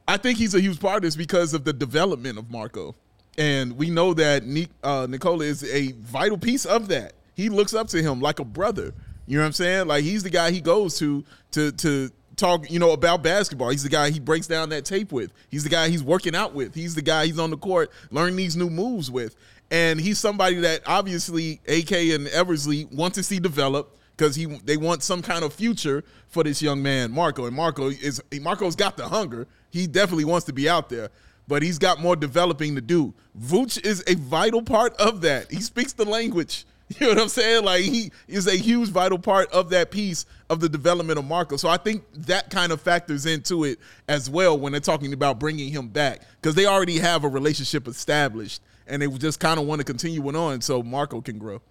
[0.09, 2.97] I think he's a huge part of this because of the development of Marco.
[3.39, 4.43] And we know that
[4.83, 7.12] uh, Nikola is a vital piece of that.
[7.37, 8.93] He looks up to him like a brother.
[9.28, 9.87] You know what I'm saying?
[9.87, 12.11] Like he's the guy he goes to to to
[12.41, 13.70] talk, you know, about basketball.
[13.70, 15.32] He's the guy he breaks down that tape with.
[15.51, 16.74] He's the guy he's working out with.
[16.74, 19.36] He's the guy he's on the court learning these new moves with.
[19.70, 24.76] And he's somebody that obviously AK and Eversley want to see develop because he they
[24.76, 27.47] want some kind of future for this young man, Marco.
[27.47, 29.47] And Marco is Marco's got the hunger.
[29.70, 31.11] He definitely wants to be out there,
[31.47, 33.14] but he's got more developing to do.
[33.38, 35.51] Vooch is a vital part of that.
[35.51, 36.66] He speaks the language.
[36.99, 37.64] You know what I'm saying?
[37.64, 41.57] Like he is a huge vital part of that piece of the development of Marco.
[41.57, 43.78] So I think that kind of factors into it
[44.09, 47.86] as well when they're talking about bringing him back because they already have a relationship
[47.86, 51.62] established and they just kind of want to continue it on so Marco can grow.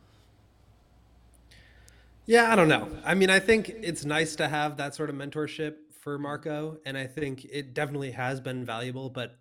[2.25, 2.87] Yeah, I don't know.
[3.03, 6.97] I mean, I think it's nice to have that sort of mentorship for Marco, and
[6.97, 9.09] I think it definitely has been valuable.
[9.09, 9.35] But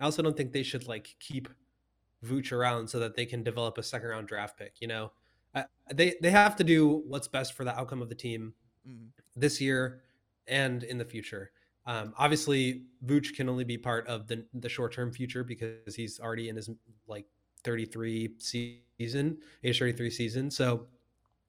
[0.00, 1.48] I also don't think they should like keep
[2.26, 4.74] Vooch around so that they can develop a second round draft pick.
[4.80, 5.12] You know,
[5.54, 5.62] uh,
[5.92, 8.52] they they have to do what's best for the outcome of the team
[8.88, 9.06] mm-hmm.
[9.36, 10.02] this year
[10.46, 11.50] and in the future.
[11.86, 16.18] Um, obviously, Vooch can only be part of the the short term future because he's
[16.18, 16.70] already in his
[17.06, 17.26] like
[17.62, 20.50] 33 season, age 33 season.
[20.50, 20.86] So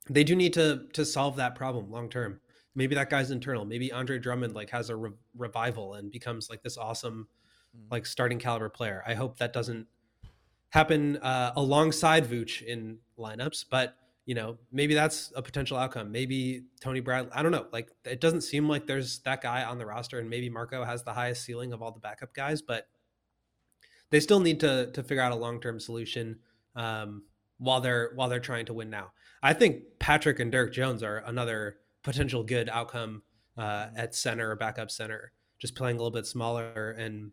[0.10, 2.40] they do need to to solve that problem long term.
[2.76, 3.64] Maybe that guy's internal.
[3.64, 7.28] Maybe Andre Drummond like has a re- revival and becomes like this awesome,
[7.76, 7.90] mm.
[7.90, 9.02] like starting caliber player.
[9.08, 9.88] I hope that doesn't
[10.70, 13.96] happen uh, alongside Vooch in lineups, but
[14.26, 16.12] you know, maybe that's a potential outcome.
[16.12, 17.32] Maybe Tony Bradley.
[17.34, 17.68] I don't know.
[17.72, 21.04] Like it doesn't seem like there's that guy on the roster, and maybe Marco has
[21.04, 22.88] the highest ceiling of all the backup guys, but
[24.10, 26.40] they still need to to figure out a long term solution
[26.76, 27.24] um,
[27.60, 29.12] while they're while they're trying to win now.
[29.44, 33.22] I think Patrick and Derrick Jones are another potential good outcome
[33.58, 37.32] uh, at center or backup center, just playing a little bit smaller and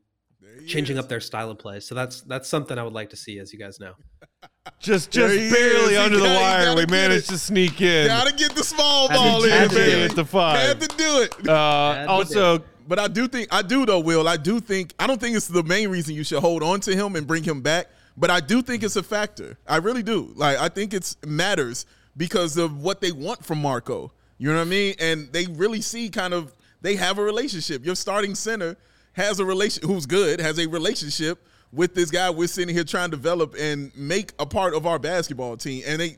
[0.67, 1.03] changing is.
[1.03, 1.81] up their style of play.
[1.81, 3.95] So that's that's something I would like to see, as you guys know.
[4.79, 7.33] Just just barely under the wire, we managed it.
[7.33, 8.07] to sneak in.
[8.07, 10.11] Gotta get the small ball in, man.
[10.11, 11.49] At the five, had to do it.
[11.49, 14.29] Uh, also, but I do think I do though, Will.
[14.29, 16.95] I do think I don't think it's the main reason you should hold on to
[16.95, 17.89] him and bring him back.
[18.17, 19.59] But I do think it's a factor.
[19.67, 20.33] I really do.
[20.37, 21.85] Like I think it matters
[22.17, 24.13] because of what they want from Marco.
[24.39, 24.95] You know what I mean?
[25.01, 27.85] And they really see kind of they have a relationship.
[27.85, 28.77] Your starting center
[29.15, 33.11] has a relation who's good, has a relationship with this guy we're sitting here trying
[33.11, 35.83] to develop and make a part of our basketball team.
[35.87, 36.17] And they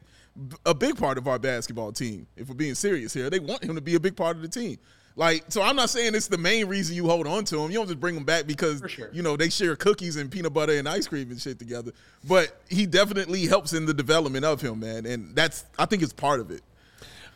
[0.67, 3.31] a big part of our basketball team, if we're being serious here.
[3.31, 4.79] They want him to be a big part of the team.
[5.17, 7.71] Like, so I'm not saying it's the main reason you hold on to him.
[7.71, 9.11] You don't just bring him back because sure.
[9.13, 11.93] you know they share cookies and peanut butter and ice cream and shit together.
[12.27, 15.07] But he definitely helps in the development of him, man.
[15.07, 16.63] And that's I think it's part of it.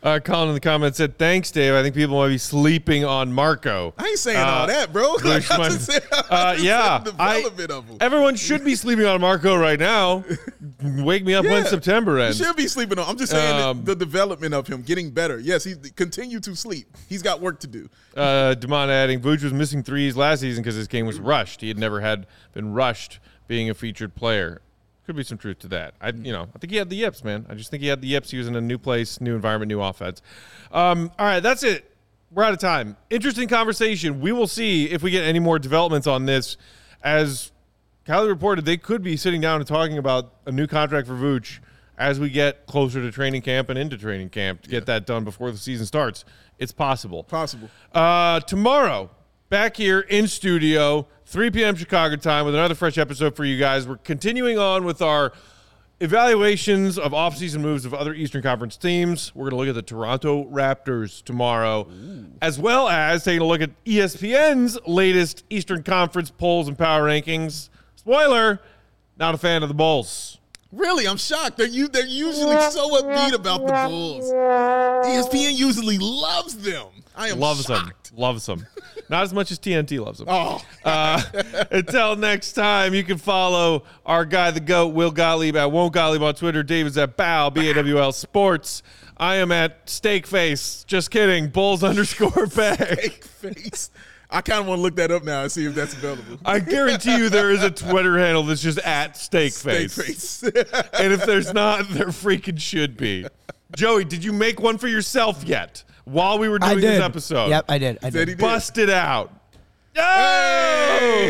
[0.01, 1.73] Uh, Colin in the comments said, "Thanks, Dave.
[1.73, 5.13] I think people might be sleeping on Marco." I ain't saying uh, all that, bro.
[5.23, 7.45] Like, I say, uh, yeah, I,
[7.99, 10.23] everyone should be sleeping on Marco right now.
[10.83, 12.37] Wake me up yeah, when September ends.
[12.37, 13.09] Should be sleeping on.
[13.09, 15.37] I'm just saying um, the development of him getting better.
[15.37, 16.95] Yes, he continue to sleep.
[17.09, 17.89] He's got work to do.
[18.15, 21.59] Uh, Demond adding, Vooch was missing threes last season because his game was rushed.
[21.59, 24.61] He had never had been rushed being a featured player.
[25.09, 25.95] Could be some truth to that.
[25.99, 27.43] I, you know, I think he had the yips, man.
[27.49, 28.29] I just think he had the yips.
[28.29, 30.21] He was in a new place, new environment, new offense.
[30.71, 31.91] Um, all right, that's it.
[32.29, 32.95] We're out of time.
[33.09, 34.21] Interesting conversation.
[34.21, 36.57] We will see if we get any more developments on this.
[37.01, 37.51] As
[38.05, 41.57] Cowley reported, they could be sitting down and talking about a new contract for Vooch
[41.97, 44.77] as we get closer to training camp and into training camp to yeah.
[44.77, 46.23] get that done before the season starts.
[46.59, 47.23] It's possible.
[47.23, 47.71] Possible.
[47.95, 49.09] Uh, tomorrow,
[49.49, 51.75] back here in studio, 3 p.m.
[51.75, 53.87] Chicago time with another fresh episode for you guys.
[53.87, 55.31] We're continuing on with our
[55.99, 59.31] evaluations of offseason moves of other Eastern Conference teams.
[59.35, 62.25] We're going to look at the Toronto Raptors tomorrow, Ooh.
[62.41, 67.69] as well as taking a look at ESPN's latest Eastern Conference polls and power rankings.
[67.95, 68.59] Spoiler,
[69.19, 70.39] not a fan of the Bulls.
[70.71, 71.57] Really, I'm shocked.
[71.57, 71.89] They're you.
[71.89, 74.31] They're usually so upbeat about the Bulls.
[74.31, 76.87] ESPN usually loves them.
[77.19, 78.09] I am loves shocked.
[78.11, 78.17] them.
[78.17, 78.65] Loves them.
[79.09, 80.27] Not as much as TNT loves them.
[80.29, 80.63] Oh.
[80.85, 81.21] uh,
[81.71, 86.21] until next time, you can follow our guy, the GOAT, Will Gottlieb at Won't Gottlieb
[86.23, 86.63] on Twitter.
[86.63, 88.83] David's at Bow, B A W L Sports.
[89.17, 90.85] I am at Steakface.
[90.85, 91.49] Just kidding.
[91.49, 93.21] Bulls underscore bag.
[93.41, 93.89] Steakface.
[94.31, 96.37] I kind of want to look that up now and see if that's available.
[96.45, 99.97] I guarantee you there is a Twitter handle that's just at Steakface.
[100.43, 100.89] Steakface.
[100.99, 103.25] and if there's not, there freaking should be.
[103.75, 105.83] Joey, did you make one for yourself yet?
[106.09, 107.49] While we were doing this episode.
[107.49, 107.99] Yep, I did.
[108.03, 108.25] I did.
[108.25, 108.37] did.
[108.37, 109.33] Bust it out.
[109.93, 111.29] Hey!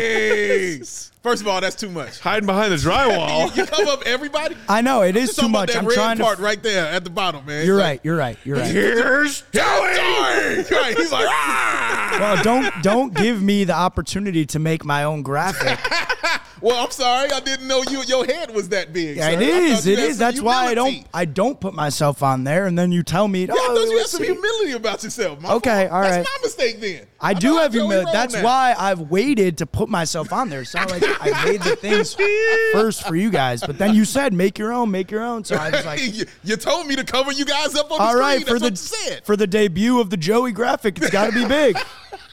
[1.22, 2.18] First of all, that's too much.
[2.20, 3.54] Hiding behind the drywall.
[3.56, 4.56] you, come up everybody.
[4.70, 5.70] I know it is too much.
[5.70, 6.42] That I'm red trying part to.
[6.42, 7.66] right there at the bottom, man.
[7.66, 8.00] You're right.
[8.02, 8.38] You're right.
[8.42, 8.70] You're right.
[8.70, 9.62] Here's Joey.
[9.62, 10.94] right.
[10.96, 12.16] He's like, ah.
[12.18, 15.78] Well, don't don't give me the opportunity to make my own graphic.
[16.60, 18.02] Well, I'm sorry, I didn't know you.
[18.02, 19.16] Your head was that big.
[19.16, 19.86] Yeah, it is.
[19.86, 20.18] It is.
[20.18, 21.06] That's why I don't.
[21.14, 23.46] I don't put myself on there, and then you tell me.
[23.46, 25.40] Yeah, oh, I thought you oh, had some humility about yourself.
[25.40, 25.92] My okay, fault.
[25.92, 26.10] all right.
[26.10, 27.06] That's my mistake then.
[27.20, 28.10] I, I do have humility.
[28.12, 28.44] That's now.
[28.44, 30.64] why I've waited to put myself on there.
[30.64, 32.14] So like, I made the things
[32.72, 35.44] first for you guys, but then you said make your own, make your own.
[35.44, 38.04] So I was like, you, you told me to cover you guys up on the
[38.04, 38.22] all screen.
[38.22, 41.76] right, for the for the debut of the Joey graphic, it's got to be big.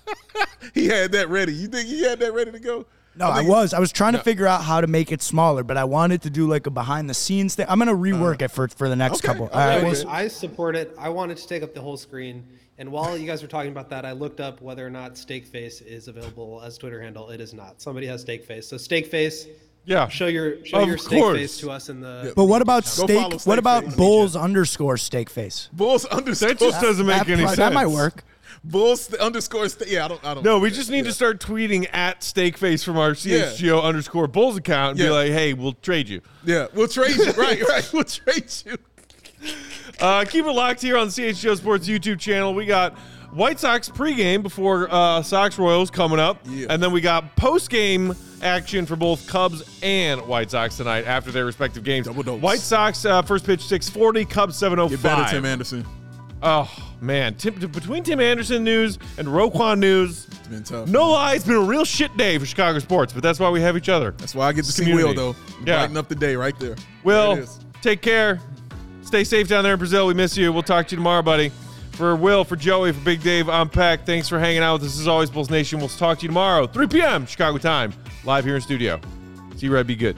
[0.73, 1.53] he had that ready.
[1.53, 2.85] You think he had that ready to go?
[3.17, 3.73] No, I think- was.
[3.73, 6.29] I was trying to figure out how to make it smaller, but I wanted to
[6.29, 7.65] do like a behind the scenes thing.
[7.69, 8.01] I'm gonna uh-huh.
[8.01, 9.45] rework it for for the next okay, couple.
[9.47, 9.83] okay, All right, okay.
[9.85, 10.93] we'll s- I support it.
[10.97, 12.45] I wanted to take up the whole screen.
[12.79, 15.81] And while you guys were talking about that, I looked up whether or not Steakface
[15.83, 17.29] is available as Twitter handle.
[17.31, 17.81] It is not.
[17.81, 18.65] Somebody has Steakface.
[18.65, 19.47] So Steakface,
[19.85, 20.07] Yeah.
[20.09, 21.07] show your show Of your course.
[21.39, 22.33] Steakface to us in the.
[22.35, 23.19] But what about Go steak?
[23.19, 23.95] follow What about Face.
[23.95, 25.69] Bulls underscore steak face?
[25.73, 26.49] Bulls underscore.
[26.49, 27.57] That just doesn't make that, any pro- sense.
[27.57, 28.23] That might work.
[28.69, 29.67] Bulls underscore.
[29.69, 30.23] St- yeah, I don't.
[30.25, 30.43] I don't.
[30.43, 34.91] No, we just need to start tweeting at Steakface from our CHGO underscore Bulls account
[34.91, 36.21] and be like, hey, we'll trade you.
[36.45, 37.31] Yeah, we'll trade you.
[37.33, 37.89] right, right.
[37.93, 38.77] We'll trade you.
[39.99, 42.53] Uh, keep it locked here on the CHGO Sports YouTube channel.
[42.53, 42.97] We got
[43.31, 46.39] White Sox pregame before uh, Sox Royals coming up.
[46.45, 46.67] Yeah.
[46.69, 51.45] And then we got postgame action for both Cubs and White Sox tonight after their
[51.45, 52.09] respective games.
[52.09, 55.01] White Sox uh, first pitch 640, Cubs 705.
[55.01, 55.85] Get better, Tim Anderson.
[56.43, 56.71] Oh,
[57.01, 57.33] man.
[57.35, 60.87] Tim, between Tim Anderson news and Roquan news, It's been tough.
[60.87, 63.59] no lie, it's been a real shit day for Chicago sports, but that's why we
[63.61, 64.11] have each other.
[64.17, 64.93] That's why I get to see.
[64.93, 65.35] Will though.
[65.65, 65.79] Yeah.
[65.79, 66.75] Brighten up the day right there.
[66.75, 67.59] There Will, is.
[67.81, 68.39] take care.
[69.01, 70.05] Stay safe down there in Brazil.
[70.05, 70.51] We miss you.
[70.53, 71.51] We'll talk to you tomorrow, buddy.
[71.93, 74.05] For Will, for Joey, for Big Dave, I'm Peck.
[74.05, 75.79] Thanks for hanging out with us as always, Bulls Nation.
[75.79, 77.25] We'll talk to you tomorrow, 3 p.m.
[77.25, 77.91] Chicago time,
[78.23, 78.99] live here in studio.
[79.55, 79.87] See you, Red.
[79.87, 80.15] Be good.